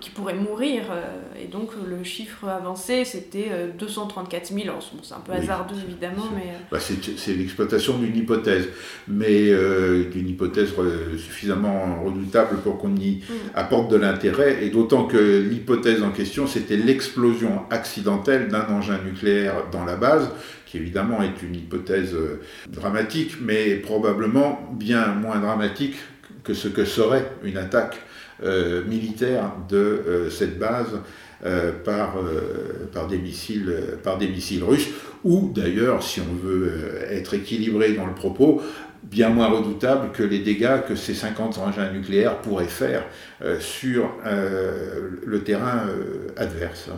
qui 0.01 0.09
pourraient 0.09 0.33
mourir. 0.33 0.85
Euh, 0.91 1.03
et 1.39 1.47
donc 1.47 1.73
le 1.87 2.03
chiffre 2.05 2.49
avancé, 2.49 3.05
c'était 3.05 3.51
234 3.79 4.47
000. 4.47 4.77
c'est 5.03 5.13
un 5.13 5.21
peu 5.21 5.33
hasardeux 5.33 5.77
évidemment, 5.87 6.25
mais... 6.35 6.55
Bah, 6.73 6.79
c'est 6.81 7.35
l'exploitation 7.35 7.99
d'une 7.99 8.17
hypothèse, 8.17 8.69
mais 9.09 9.51
euh, 9.51 10.09
d'une 10.09 10.31
hypothèse 10.31 10.73
suffisamment 11.19 12.03
redoutable 12.03 12.57
pour 12.63 12.79
qu'on 12.79 12.97
y 12.97 13.17
mm. 13.17 13.51
apporte 13.55 13.91
de 13.91 13.97
l'intérêt, 13.97 14.65
et 14.65 14.71
d'autant 14.71 15.05
que 15.05 15.19
l'hypothèse 15.19 16.03
en 16.03 16.13
question, 16.13 16.47
c'était 16.47 16.77
l'explosion 16.77 17.65
accidentelle 17.69 18.49
d'un 18.49 18.67
engin 18.69 18.99
nucléaire 19.05 19.65
dans 19.71 19.85
la 19.85 19.97
base, 19.97 20.31
qui 20.71 20.77
évidemment 20.77 21.21
est 21.23 21.43
une 21.43 21.57
hypothèse 21.57 22.15
euh, 22.15 22.41
dramatique, 22.69 23.39
mais 23.41 23.75
probablement 23.77 24.71
bien 24.73 25.09
moins 25.15 25.41
dramatique 25.41 25.97
que 26.45 26.55
ce 26.55 26.69
que 26.69 26.85
serait 26.85 27.33
une 27.43 27.57
attaque 27.57 27.97
euh, 28.45 28.85
militaire 28.85 29.53
de 29.69 29.77
euh, 29.77 30.31
cette 30.31 30.59
base 30.59 31.01
par, 31.87 32.17
par, 32.93 33.09
des 33.09 33.17
missiles, 33.17 33.75
par 34.03 34.19
des 34.19 34.29
missiles 34.29 34.63
russes, 34.63 34.89
ou 35.25 35.51
d'ailleurs, 35.55 36.03
si 36.03 36.21
on 36.21 36.35
veut 36.35 36.71
être 37.09 37.33
équilibré 37.33 37.95
dans 37.95 38.05
le 38.05 38.13
propos, 38.13 38.61
bien 39.05 39.31
moins 39.31 39.47
redoutable 39.47 40.13
que 40.13 40.23
les 40.23 40.41
dégâts 40.41 40.83
que 40.87 40.97
ces 40.97 41.15
50 41.15 41.57
engins 41.57 41.91
nucléaires 41.93 42.43
pourraient 42.43 42.67
faire 42.67 43.07
sur 43.59 44.11
le 44.23 45.43
terrain 45.43 45.87
adverse. 46.37 46.91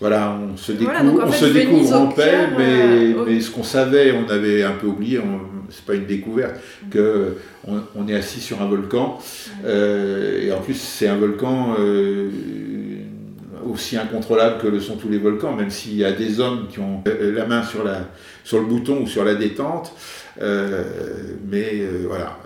Voilà, 0.00 0.38
on 0.40 0.56
se 0.56 0.72
découvre, 0.72 1.24
on 1.26 1.32
se 1.32 1.46
découvre 1.46 1.96
en 1.96 2.06
paix, 2.08 2.48
mais, 2.56 2.82
euh, 2.82 3.24
mais, 3.26 3.40
ce 3.40 3.50
qu'on 3.50 3.64
savait, 3.64 4.12
on 4.12 4.30
avait 4.30 4.62
un 4.62 4.72
peu 4.72 4.86
oublié, 4.86 5.20
c'est 5.70 5.84
pas 5.84 5.94
une 5.94 6.06
découverte, 6.06 6.54
mm. 6.84 6.88
que 6.90 7.36
on, 7.66 8.08
est 8.08 8.14
assis 8.14 8.40
sur 8.40 8.62
un 8.62 8.66
volcan, 8.66 9.18
mm. 9.18 9.50
euh, 9.66 10.46
et 10.46 10.52
en 10.52 10.60
plus 10.60 10.74
c'est 10.74 11.08
un 11.08 11.16
volcan 11.16 11.74
euh, 11.80 12.30
aussi 13.68 13.96
incontrôlable 13.96 14.62
que 14.62 14.68
le 14.68 14.78
sont 14.78 14.96
tous 14.96 15.08
les 15.08 15.18
volcans, 15.18 15.54
même 15.56 15.70
s'il 15.70 15.96
y 15.96 16.04
a 16.04 16.12
des 16.12 16.38
hommes 16.38 16.68
qui 16.70 16.78
ont 16.78 17.02
la 17.04 17.46
main 17.46 17.64
sur, 17.64 17.82
la, 17.82 18.02
sur 18.44 18.60
le 18.60 18.66
bouton 18.66 19.02
ou 19.02 19.06
sur 19.08 19.24
la 19.24 19.34
détente, 19.34 19.92
mais 20.40 21.82
voilà 22.06 22.38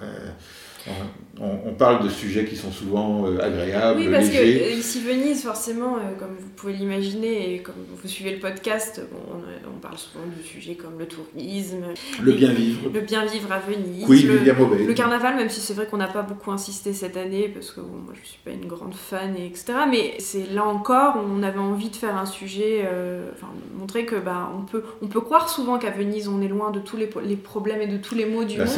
on, 1.41 1.73
parle 1.73 2.05
de 2.05 2.09
sujets 2.09 2.45
qui 2.45 2.57
sont 2.57 2.71
souvent 2.71 3.27
euh, 3.27 3.39
agréables. 3.41 3.99
Oui, 3.99 4.09
parce 4.11 4.29
que 4.29 4.37
euh, 4.37 4.71
ici 4.71 5.01
Venise, 5.01 5.43
forcément, 5.43 5.97
euh, 5.97 6.15
comme 6.19 6.37
vous 6.39 6.49
pouvez 6.55 6.75
l'imaginer, 6.75 7.55
et 7.55 7.59
comme 7.59 7.75
vous 7.91 8.09
suivez 8.09 8.33
le 8.33 8.39
podcast, 8.39 9.01
on, 9.13 9.81
parle 9.81 9.99
souvent 9.99 10.25
de 10.27 10.43
sujets 10.45 10.77
comme 10.77 10.97
le 10.97 11.07
tourisme, 11.07 11.83
le 12.23 12.33
bien 12.33 12.53
vivre, 12.53 12.89
le 12.93 13.01
bien 13.01 13.25
vivre 13.25 13.51
à 13.51 13.59
Venise, 13.59 14.07
oui, 14.09 14.23
le, 14.23 14.39
le, 14.39 14.95
carnaval, 14.95 15.35
même 15.35 15.49
si 15.49 15.61
c'est 15.61 15.75
vrai 15.75 15.87
qu'on 15.87 15.97
n'a 15.97 16.07
pas 16.07 16.23
beaucoup 16.23 16.53
insisté 16.53 16.93
cette 16.93 17.17
année, 17.17 17.49
parce 17.53 17.73
que 17.73 17.81
moi 17.81 18.15
je 18.15 18.29
suis 18.29 18.39
pas 18.45 18.53
une 18.53 18.67
grande 18.67 18.95
fan, 18.95 19.35
et 19.37 19.47
etc. 19.47 19.73
Mais 19.91 20.15
c'est 20.21 20.49
là 20.53 20.65
encore, 20.65 21.17
on 21.17 21.43
avait 21.43 21.59
envie 21.59 21.89
de 21.89 21.97
faire 21.97 22.17
un 22.17 22.27
sujet, 22.27 22.89
enfin 23.35 23.49
montrer 23.77 24.05
que 24.05 24.15
bah, 24.15 24.53
on 24.57 24.63
peut, 24.63 24.85
on 25.03 25.09
peut 25.09 25.21
croire 25.21 25.49
souvent 25.49 25.79
qu'à 25.79 25.91
Venise 25.91 26.29
on 26.29 26.41
est 26.41 26.49
loin 26.49 26.71
de 26.71 26.79
tous 26.79 26.97
les, 26.97 27.11
les, 27.25 27.37
problèmes 27.37 27.81
et 27.81 27.89
de 27.89 27.97
tous 27.97 28.15
les 28.15 28.27
maux 28.27 28.45
du 28.45 28.59
monde, 28.59 28.69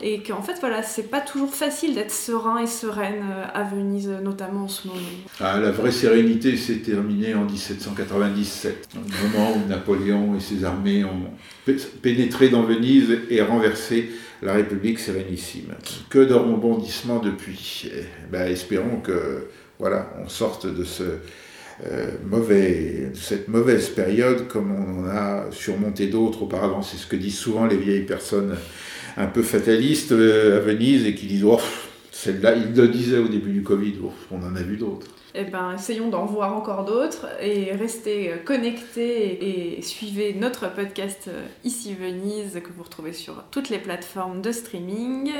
et 0.00 0.22
qu'en 0.22 0.40
fait 0.40 0.56
voilà, 0.60 0.82
c'est 0.82 0.97
pas 1.02 1.20
toujours 1.20 1.54
facile 1.54 1.94
d'être 1.94 2.12
serein 2.12 2.58
et 2.58 2.66
sereine 2.66 3.22
euh, 3.30 3.44
à 3.52 3.64
Venise, 3.64 4.08
notamment 4.22 4.64
en 4.64 4.68
ce 4.68 4.88
moment. 4.88 5.00
Ah, 5.40 5.58
la 5.58 5.70
vraie 5.70 5.90
sérénité 5.90 6.56
s'est 6.56 6.78
terminée 6.78 7.34
en 7.34 7.44
1797, 7.44 8.88
au 8.96 9.28
moment 9.28 9.52
où 9.52 9.68
Napoléon 9.68 10.36
et 10.36 10.40
ses 10.40 10.64
armées 10.64 11.04
ont 11.04 11.30
pénétré 12.02 12.48
dans 12.48 12.62
Venise 12.62 13.18
et 13.30 13.42
renversé 13.42 14.10
la 14.42 14.52
République 14.52 14.98
sérénissime. 14.98 15.74
Que 16.10 16.18
de 16.18 16.34
rebondissements 16.34 17.18
depuis. 17.18 17.90
Eh 17.92 18.04
ben, 18.30 18.50
espérons 18.50 19.00
que 19.00 19.48
voilà, 19.78 20.12
on 20.22 20.28
sorte 20.28 20.66
euh, 20.66 20.74
de 22.20 23.14
cette 23.14 23.48
mauvaise 23.48 23.88
période 23.90 24.48
comme 24.48 24.72
on 24.72 25.04
en 25.04 25.08
a 25.08 25.46
surmonté 25.50 26.06
d'autres 26.06 26.42
auparavant. 26.42 26.82
C'est 26.82 26.96
ce 26.96 27.06
que 27.06 27.16
disent 27.16 27.38
souvent 27.38 27.66
les 27.66 27.76
vieilles 27.76 28.06
personnes 28.06 28.56
un 29.18 29.26
peu 29.26 29.42
fataliste 29.42 30.12
euh, 30.12 30.58
à 30.58 30.60
Venise 30.60 31.04
et 31.06 31.14
qui 31.14 31.26
disent 31.26 31.44
oh, 31.44 31.60
celle-là, 32.18 32.56
il 32.56 32.74
le 32.74 32.88
disait 32.88 33.18
au 33.18 33.28
début 33.28 33.52
du 33.52 33.62
Covid, 33.62 33.94
on 34.32 34.42
en 34.42 34.56
a 34.56 34.62
vu 34.62 34.76
d'autres. 34.76 35.06
eh 35.34 35.44
ben, 35.44 35.74
essayons 35.74 36.08
d'en 36.08 36.24
voir 36.24 36.56
encore 36.56 36.84
d'autres 36.84 37.26
et 37.40 37.70
restez 37.72 38.32
connectés 38.44 39.76
et 39.76 39.82
suivez 39.82 40.34
notre 40.34 40.72
podcast 40.72 41.30
Ici 41.64 41.94
Venise 41.94 42.60
que 42.64 42.72
vous 42.76 42.82
retrouvez 42.82 43.12
sur 43.12 43.44
toutes 43.52 43.68
les 43.68 43.78
plateformes 43.78 44.40
de 44.40 44.50
streaming. 44.50 45.30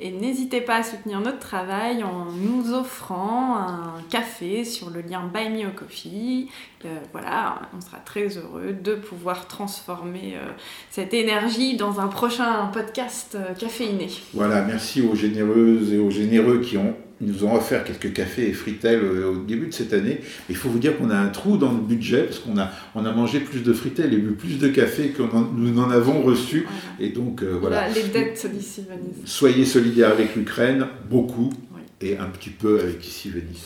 Et 0.00 0.10
n'hésitez 0.10 0.60
pas 0.60 0.78
à 0.78 0.82
soutenir 0.82 1.20
notre 1.20 1.38
travail 1.38 2.02
en 2.02 2.26
nous 2.32 2.74
offrant 2.74 3.56
un 3.56 4.02
café 4.10 4.64
sur 4.64 4.90
le 4.90 5.00
lien 5.00 5.22
Buy 5.32 5.48
Me 5.48 5.68
a 5.68 5.70
Coffee. 5.70 6.50
Euh, 6.84 6.98
voilà, 7.12 7.62
on 7.76 7.80
sera 7.80 7.96
très 7.98 8.28
heureux 8.36 8.72
de 8.72 8.94
pouvoir 8.94 9.48
transformer 9.48 10.34
euh, 10.36 10.52
cette 10.90 11.14
énergie 11.14 11.76
dans 11.76 12.00
un 12.00 12.08
prochain 12.08 12.66
podcast 12.72 13.34
euh, 13.34 13.54
caféiné. 13.54 14.08
Voilà, 14.34 14.62
merci 14.62 15.00
aux 15.00 15.14
généreuses 15.14 15.92
et 15.92 15.98
aux 15.98 16.10
généreux 16.10 16.25
qui 16.62 16.76
ont 16.76 16.94
nous 17.20 17.44
ont 17.44 17.54
offert 17.54 17.84
quelques 17.84 18.12
cafés 18.12 18.48
et 18.48 18.52
fritelles 18.52 19.02
au 19.02 19.36
début 19.36 19.68
de 19.68 19.72
cette 19.72 19.92
année. 19.92 20.20
Il 20.50 20.56
faut 20.56 20.68
vous 20.68 20.78
dire 20.78 20.96
qu'on 20.98 21.10
a 21.10 21.16
un 21.16 21.28
trou 21.28 21.56
dans 21.56 21.72
le 21.72 21.78
budget 21.78 22.24
parce 22.24 22.40
qu'on 22.40 22.58
a, 22.58 22.70
on 22.94 23.04
a 23.04 23.12
mangé 23.12 23.40
plus 23.40 23.60
de 23.60 23.72
fritelles 23.72 24.12
et 24.12 24.18
bu 24.18 24.32
plus 24.32 24.58
de 24.58 24.68
café 24.68 25.08
que 25.08 25.22
nous 25.22 25.70
n'en 25.70 25.90
avons 25.90 26.22
reçu. 26.22 26.66
Et 27.00 27.08
donc, 27.10 27.42
euh, 27.42 27.56
voilà. 27.58 27.88
Les 27.88 28.02
dettes 28.02 28.46
d'ici 28.52 28.84
Venise. 28.88 29.16
Soyez 29.24 29.64
solidaires 29.64 30.10
avec 30.10 30.36
l'Ukraine, 30.36 30.86
beaucoup, 31.08 31.52
et 32.00 32.18
un 32.18 32.26
petit 32.26 32.50
peu 32.50 32.80
avec 32.80 33.06
ici 33.06 33.30
Venise. 33.30 33.64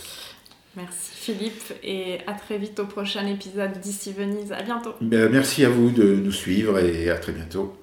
Merci 0.76 1.10
Philippe 1.12 1.72
et 1.82 2.18
à 2.28 2.32
très 2.32 2.56
vite 2.56 2.78
au 2.78 2.86
prochain 2.86 3.26
épisode 3.26 3.72
d'ici 3.82 4.14
Venise. 4.16 4.52
À 4.52 4.62
bientôt. 4.62 4.94
Ben, 5.00 5.28
merci 5.30 5.64
à 5.64 5.68
vous 5.68 5.90
de 5.90 6.14
nous 6.14 6.32
suivre 6.32 6.78
et 6.78 7.10
à 7.10 7.16
très 7.16 7.32
bientôt. 7.32 7.74